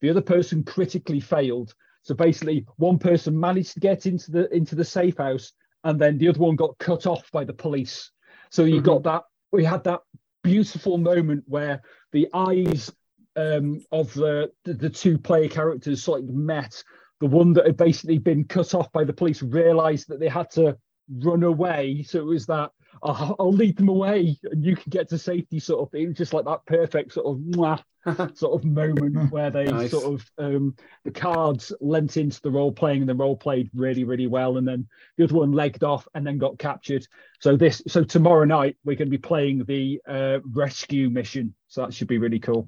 [0.02, 1.74] the other person critically failed.
[2.04, 5.52] So basically, one person managed to get into the into the safe house,
[5.84, 8.12] and then the other one got cut off by the police.
[8.50, 8.86] So you mm-hmm.
[8.86, 9.24] got that.
[9.52, 10.02] We had that
[10.44, 11.82] beautiful moment where
[12.12, 12.92] the eyes
[13.38, 16.84] um, of the, the, the two player characters sort of met.
[17.20, 20.52] The one that had basically been cut off by the police realized that they had
[20.52, 20.78] to
[21.10, 22.04] run away.
[22.04, 22.72] So it was that
[23.04, 26.14] I'll, I'll lead them away and you can get to safety sort of thing.
[26.14, 27.82] Just like that perfect sort of mwah,
[28.38, 29.92] sort of moment where they nice.
[29.92, 34.04] sort of um, the cards lent into the role playing and the role played really
[34.04, 37.06] really well, and then the other one legged off and then got captured.
[37.40, 41.54] So this so tomorrow night we're going to be playing the uh, rescue mission.
[41.68, 42.68] So that should be really cool.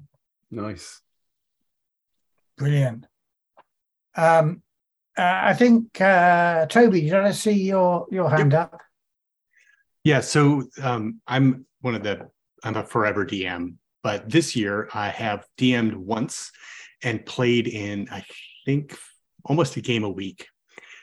[0.50, 1.00] Nice.
[2.56, 3.06] Brilliant.
[4.16, 4.62] Um,
[5.16, 8.72] uh, I think uh, Toby, did I see your your hand yep.
[8.72, 8.80] up?
[10.04, 10.20] Yeah.
[10.20, 12.28] So um, I'm one of the
[12.62, 16.50] I'm a forever DM, but this year I have DM'd once
[17.02, 18.24] and played in I
[18.66, 18.96] think
[19.44, 20.46] almost a game a week.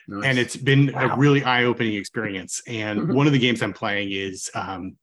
[0.06, 0.24] Nice.
[0.24, 1.14] And it's been wow.
[1.14, 2.62] a really eye-opening experience.
[2.66, 4.96] And one of the games I'm playing is um,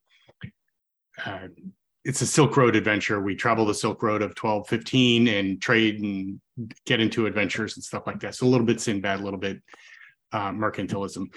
[1.24, 1.48] uh,
[2.06, 3.20] it's a Silk Road adventure.
[3.20, 6.40] We travel the Silk Road of 1215 and trade and
[6.86, 8.36] get into adventures and stuff like that.
[8.36, 9.62] So a little bit Sinbad, a little bit
[10.32, 11.34] uh, mercantilism.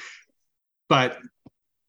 [0.90, 1.18] But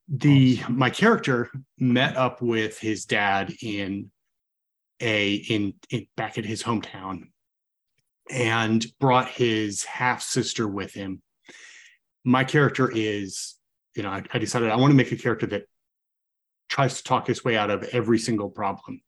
[0.08, 4.12] the my character met up with his dad in
[5.02, 7.24] a in, in back at his hometown
[8.32, 11.22] and brought his half sister with him.
[12.24, 13.56] My character is,
[13.96, 15.64] you know, I, I decided I want to make a character that
[16.70, 19.02] tries to talk his way out of every single problem.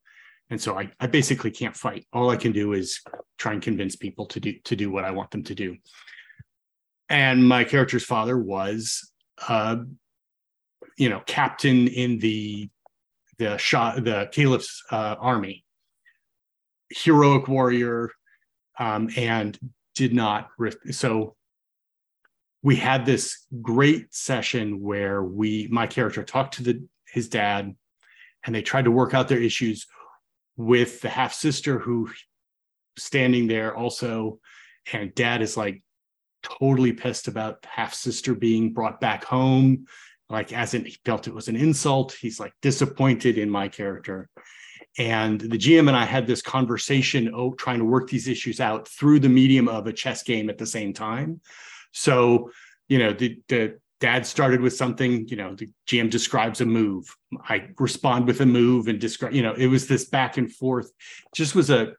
[0.49, 2.05] And so I, I basically can't fight.
[2.11, 2.99] All I can do is
[3.37, 5.77] try and convince people to do to do what I want them to do.
[7.07, 9.11] And my character's father was,
[9.47, 9.77] uh,
[10.97, 12.69] you know, captain in the
[13.37, 15.63] the Shah, the Caliph's uh, army,
[16.89, 18.11] heroic warrior,
[18.77, 19.57] um, and
[19.95, 20.49] did not.
[20.91, 21.35] So
[22.61, 27.75] we had this great session where we, my character, talked to the his dad,
[28.43, 29.87] and they tried to work out their issues
[30.57, 32.09] with the half sister who
[32.97, 34.39] standing there also,
[34.91, 35.81] and dad is like
[36.43, 39.85] totally pissed about half sister being brought back home,
[40.29, 42.13] like as in he felt it was an insult.
[42.13, 44.29] He's like disappointed in my character.
[44.97, 48.87] And the GM and I had this conversation, oh, trying to work these issues out
[48.87, 51.39] through the medium of a chess game at the same time.
[51.93, 52.51] So,
[52.89, 57.15] you know, the, the dad started with something you know the gm describes a move.
[57.47, 60.91] I respond with a move and describe you know it was this back and forth.
[61.33, 61.93] Just was a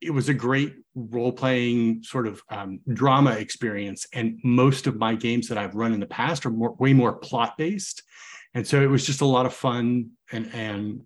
[0.00, 4.06] it was a great role playing sort of um, drama experience.
[4.12, 7.12] And most of my games that i've run in the past are more, way more
[7.12, 8.02] plot based
[8.54, 11.00] and so it was just a lot of fun and and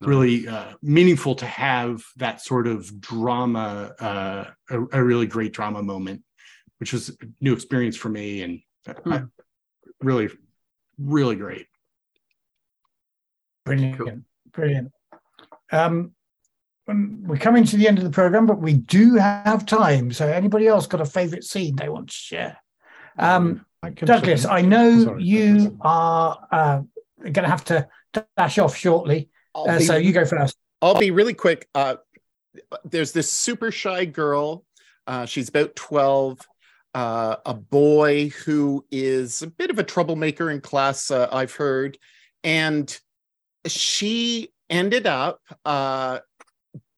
[0.00, 5.80] really uh, meaningful to have that sort of drama uh, a, a really great drama
[5.82, 6.22] moment
[6.82, 8.60] which was a new experience for me and
[9.04, 9.12] hmm.
[9.12, 9.22] I,
[10.00, 10.28] really,
[10.98, 11.68] really great.
[13.64, 14.18] Brilliant, cool.
[14.50, 14.90] brilliant.
[15.70, 16.10] Um,
[16.88, 20.10] we're coming to the end of the program, but we do have time.
[20.10, 22.58] So, anybody else got a favorite scene they want to share?
[23.16, 26.80] Um, I Douglas, I know Sorry, you are uh,
[27.20, 27.86] going to have to
[28.36, 30.56] dash off shortly, uh, be, so you go first.
[30.82, 31.68] I'll be really quick.
[31.76, 31.98] Uh,
[32.84, 34.64] there's this super shy girl.
[35.06, 36.40] Uh, she's about 12
[36.94, 41.98] uh, a boy who is a bit of a troublemaker in class, uh, I've heard.
[42.44, 42.96] And
[43.66, 46.18] she ended up uh,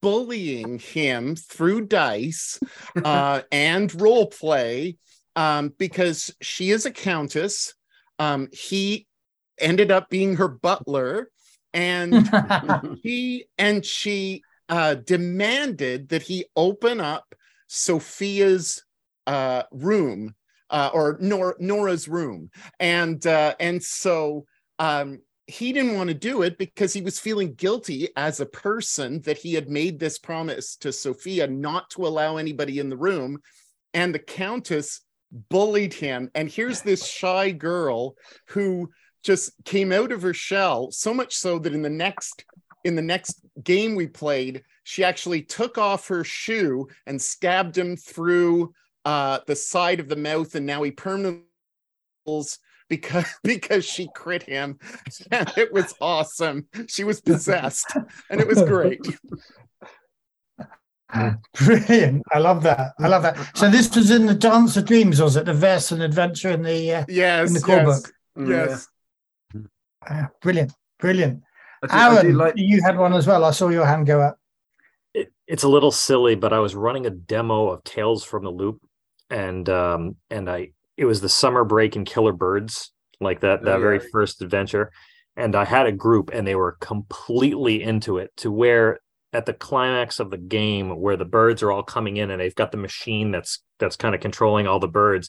[0.02, 2.58] bullying him through dice
[3.04, 4.96] uh, and role play
[5.36, 7.74] um, because she is a countess.
[8.18, 9.06] Um, he
[9.58, 11.30] ended up being her butler,
[11.72, 12.30] and
[13.02, 17.34] he and she uh, demanded that he open up
[17.68, 18.84] Sophia's
[19.26, 20.34] uh, room
[20.70, 22.50] uh, or Nor- Nora's room,
[22.80, 24.44] and uh, and so
[24.78, 29.20] um, he didn't want to do it because he was feeling guilty as a person
[29.22, 33.38] that he had made this promise to Sophia not to allow anybody in the room.
[33.92, 35.02] And the Countess
[35.50, 36.30] bullied him.
[36.34, 38.14] And here's this shy girl
[38.48, 38.90] who
[39.22, 42.44] just came out of her shell so much so that in the next
[42.84, 47.96] in the next game we played she actually took off her shoe and stabbed him
[47.96, 48.70] through
[49.04, 51.42] uh, the side of the mouth and now he permanently
[52.88, 54.78] because because she crit him
[55.30, 57.94] and it was awesome she was possessed
[58.30, 59.00] and it was great
[61.56, 62.22] Brilliant.
[62.32, 62.92] I love that.
[62.98, 63.56] I love that.
[63.56, 65.44] So this was in the Dance of Dreams, was it?
[65.44, 68.48] The verse and adventure in the uh, yes in the core yes, book.
[68.48, 68.88] yes
[70.08, 70.72] Ah, brilliant.
[70.98, 71.42] Brilliant.
[71.82, 73.44] I do- I do Aaron, like- you had one as well.
[73.44, 74.38] I saw your hand go up.
[75.14, 78.50] it, it's a little silly, but I was running a demo of Tales from the
[78.50, 78.80] Loop,
[79.30, 83.76] and um, and I it was the summer break in Killer Birds, like that that
[83.76, 84.90] Oh, very first adventure,
[85.36, 89.00] and I had a group, and they were completely into it to where
[89.34, 92.54] at the climax of the game where the birds are all coming in and they've
[92.54, 95.28] got the machine that's that's kind of controlling all the birds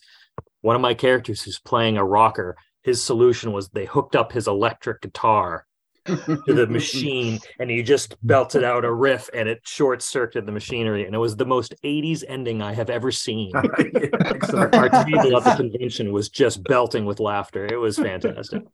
[0.60, 4.46] one of my characters who's playing a rocker his solution was they hooked up his
[4.46, 5.66] electric guitar
[6.06, 10.52] to the machine and he just belted out a riff and it short circuited the
[10.52, 13.52] machinery and it was the most 80s ending I have ever seen.
[14.20, 14.74] Excellent.
[14.74, 17.66] Our table at the convention was just belting with laughter.
[17.66, 18.62] It was fantastic.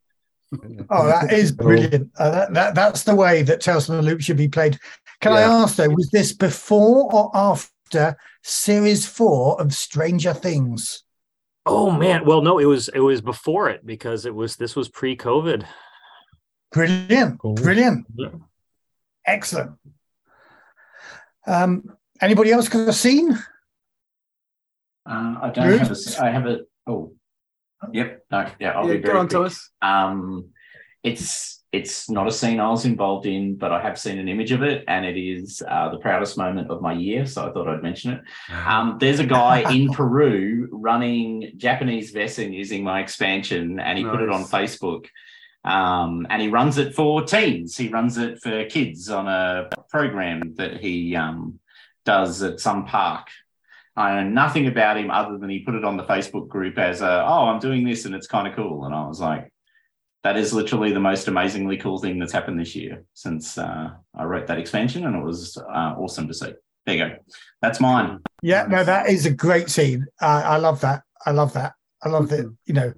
[0.90, 2.10] Oh, that is brilliant.
[2.18, 4.78] Uh, that, that that's the way that Tales from the Loop should be played.
[5.22, 11.04] Can I ask though, was this before or after series four of Stranger Things?
[11.64, 14.88] Oh man, well no, it was it was before it because it was this was
[14.88, 15.64] pre-COVID.
[16.72, 17.38] Brilliant.
[17.40, 18.06] Brilliant.
[19.26, 19.72] Excellent.
[21.46, 23.32] Um, anybody else got a scene?
[25.08, 25.78] Uh, I don't Good.
[25.80, 25.92] have a.
[25.92, 26.60] s- I have a.
[26.86, 27.12] Oh,
[27.92, 28.24] yep.
[28.30, 28.70] No, yeah.
[28.72, 29.32] I'll Yeah, be go very on, quick.
[29.38, 29.70] Thomas.
[29.82, 30.48] Um,
[31.02, 34.52] it's it's not a scene I was involved in, but I have seen an image
[34.52, 37.26] of it, and it is uh, the proudest moment of my year.
[37.26, 38.20] So I thought I'd mention it.
[38.66, 44.20] Um, there's a guy in Peru running Japanese Vaesen using my expansion, and he put
[44.20, 45.06] it on Facebook.
[45.64, 47.76] Um, and he runs it for teens.
[47.76, 51.60] He runs it for kids on a program that he um,
[52.04, 53.28] does at some park.
[53.94, 57.02] I know nothing about him other than he put it on the Facebook group as
[57.02, 58.86] a, oh, I'm doing this and it's kind of cool.
[58.86, 59.52] And I was like,
[60.24, 64.24] that is literally the most amazingly cool thing that's happened this year since uh, I
[64.24, 66.52] wrote that expansion, and it was uh, awesome to see.
[66.86, 67.16] There you go.
[67.60, 68.20] That's mine.
[68.40, 70.06] Yeah, no, that is a great scene.
[70.20, 71.02] I, I love that.
[71.26, 71.74] I love that.
[72.04, 72.54] I love that.
[72.66, 72.92] You know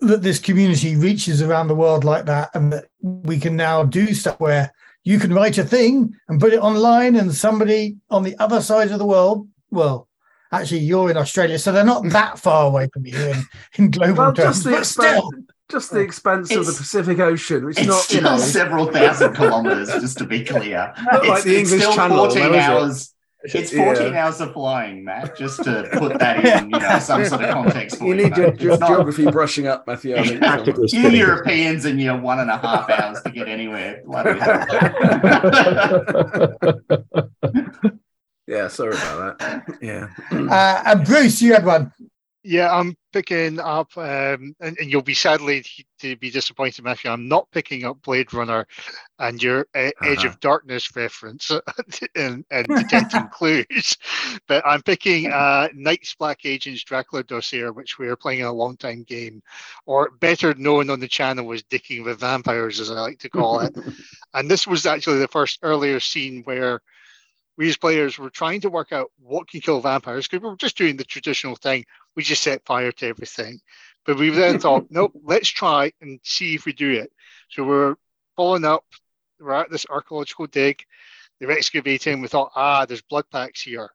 [0.00, 4.12] that this community reaches around the world like that, and that we can now do
[4.14, 4.72] stuff where
[5.04, 8.90] you can write a thing and put it online, and somebody on the other side
[8.90, 10.08] of the world, well,
[10.52, 13.42] actually, you're in Australia, so they're not that far away from you in,
[13.76, 14.56] in global Well, terms.
[14.56, 15.30] just the but expanse, still,
[15.70, 17.64] just the expanse of the Pacific Ocean.
[17.66, 20.92] which It's not, still you know, several thousand kilometers, just to be clear.
[20.96, 22.60] It's, like the it's English still Channel, 14 though, is it?
[22.60, 23.13] hours.
[23.46, 24.24] It's 14 Yeah.
[24.24, 27.98] hours of flying, Matt, just to put that in, you know, some sort of context
[27.98, 28.24] for You you.
[28.24, 30.16] need your, your It's not- geography brushing up, Matthew.
[30.16, 30.42] I think.
[30.92, 34.00] you Europeans and your one and a half hours to get anywhere.
[34.06, 34.66] Bloody hell.
[38.46, 39.64] yeah, sorry about that.
[39.82, 40.06] Yeah.
[40.32, 41.92] uh, and Bruce, you had one.
[42.44, 45.64] Yeah, I'm picking up, um, and, and you'll be sadly
[46.00, 47.10] to be disappointed, Matthew.
[47.10, 48.66] I'm not picking up Blade Runner
[49.18, 50.24] and your uh, Uh-huh.
[50.24, 51.50] of Darkness reference
[52.16, 53.96] and, and detecting clues,
[54.46, 58.52] but I'm picking uh, Night's Black Agents Dracula Dossier, which we are playing in a
[58.52, 59.42] long time game,
[59.86, 63.60] or better known on the channel as Dicking with Vampires, as I like to call
[63.60, 63.72] it.
[64.34, 66.80] and this was actually the first earlier scene where
[67.56, 70.56] we as players were trying to work out what can kill vampires because we were
[70.56, 71.84] just doing the traditional thing.
[72.16, 73.60] We just set fire to everything.
[74.04, 77.12] But we then thought, nope, let's try and see if we do it.
[77.50, 77.96] So we're
[78.36, 78.84] following up,
[79.38, 80.84] we're at this archaeological dig,
[81.40, 82.20] they're excavating.
[82.20, 83.90] We thought, ah, there's blood packs here.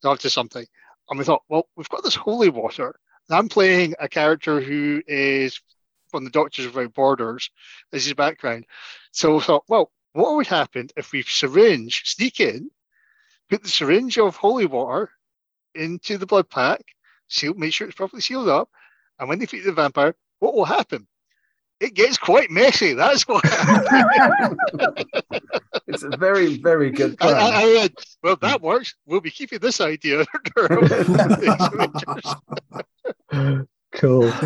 [0.00, 0.66] They're up to something.
[1.08, 2.94] And we thought, well, we've got this holy water.
[3.28, 5.60] And I'm playing a character who is
[6.08, 7.50] from the Doctors Without Borders
[7.92, 8.66] as his background.
[9.12, 12.70] So we thought, well, what would happen if we syringe, sneak in,
[13.52, 15.10] put the syringe of holy water
[15.74, 16.80] into the blood pack,
[17.28, 18.70] seal, make sure it's properly sealed up,
[19.18, 21.06] and when they feed the vampire, what will happen?
[21.78, 22.94] It gets quite messy.
[22.94, 23.44] That's what.
[25.88, 27.34] It's a very, very good plan.
[27.34, 28.94] I, I went, well, that works.
[29.04, 30.24] We'll be keeping this idea.
[33.92, 34.32] cool.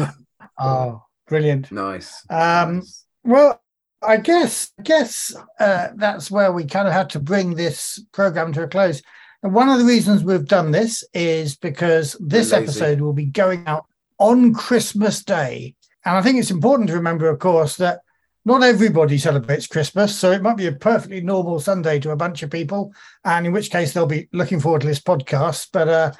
[0.59, 1.71] Oh, brilliant.
[1.71, 2.25] Nice.
[2.31, 2.83] Um,
[3.23, 3.61] well,
[4.07, 8.53] I guess I guess uh, that's where we kind of had to bring this program
[8.53, 9.03] to a close.
[9.43, 13.67] And one of the reasons we've done this is because this episode will be going
[13.67, 13.87] out
[14.19, 15.75] on Christmas Day.
[16.05, 18.01] And I think it's important to remember, of course, that
[18.45, 22.45] not everybody celebrates Christmas, so it might be a perfectly normal Sunday to a bunch
[22.45, 22.93] of people,
[23.25, 25.69] and in which case they'll be looking forward to this podcast.
[25.73, 26.13] But uh,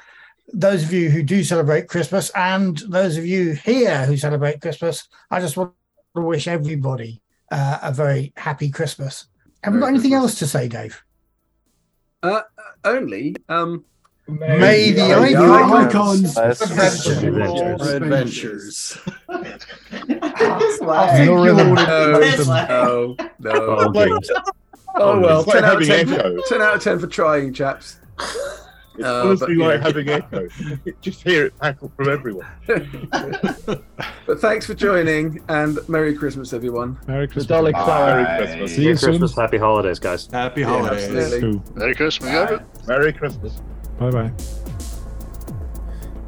[0.53, 5.07] those of you who do celebrate Christmas, and those of you here who celebrate Christmas,
[5.31, 5.71] I just want
[6.15, 7.21] to wish everybody
[7.51, 9.27] uh, a very happy Christmas.
[9.63, 11.03] Have we got anything else to say, Dave?
[12.23, 12.41] Uh,
[12.83, 13.83] only um,
[14.27, 16.61] May the May the icons Yes.
[16.61, 17.95] adventure.
[17.95, 18.97] adventures.
[19.29, 19.43] I
[21.15, 21.73] think No you're rhythm.
[21.75, 23.75] No, no, no.
[23.79, 24.29] Oh, games.
[24.99, 27.99] Oh well, 10 out, 10 10 out of 10 for trying, chaps.
[28.97, 29.87] It's Uh, honestly but, like yeah.
[29.87, 30.47] having echo.
[31.01, 32.47] Just hear it tackle from everyone.
[32.67, 36.97] but thanks for joining and Merry Christmas, everyone.
[37.07, 37.45] Merry Christmas.
[37.59, 38.23] Dalek Tower.
[38.23, 38.71] Merry Christmas.
[38.75, 39.09] See you Merry soon.
[39.11, 40.27] Christmas, happy holidays, guys.
[40.31, 41.03] Happy Yeah, holidays.
[41.15, 41.61] absolutely.
[41.75, 42.65] Merry Christmas, Gavin.
[42.87, 43.61] Merry Christmas.
[43.99, 44.31] Bye bye.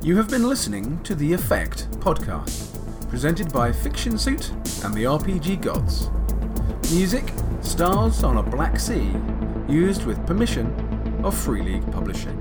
[0.01, 2.78] You have been listening to The Effect podcast,
[3.09, 4.49] presented by Fiction Suit
[4.86, 6.09] and the RPG Gods.
[6.93, 9.11] Music, Stars on a Black Sea,
[9.67, 10.74] used with permission
[11.24, 12.38] of Free League Publishing.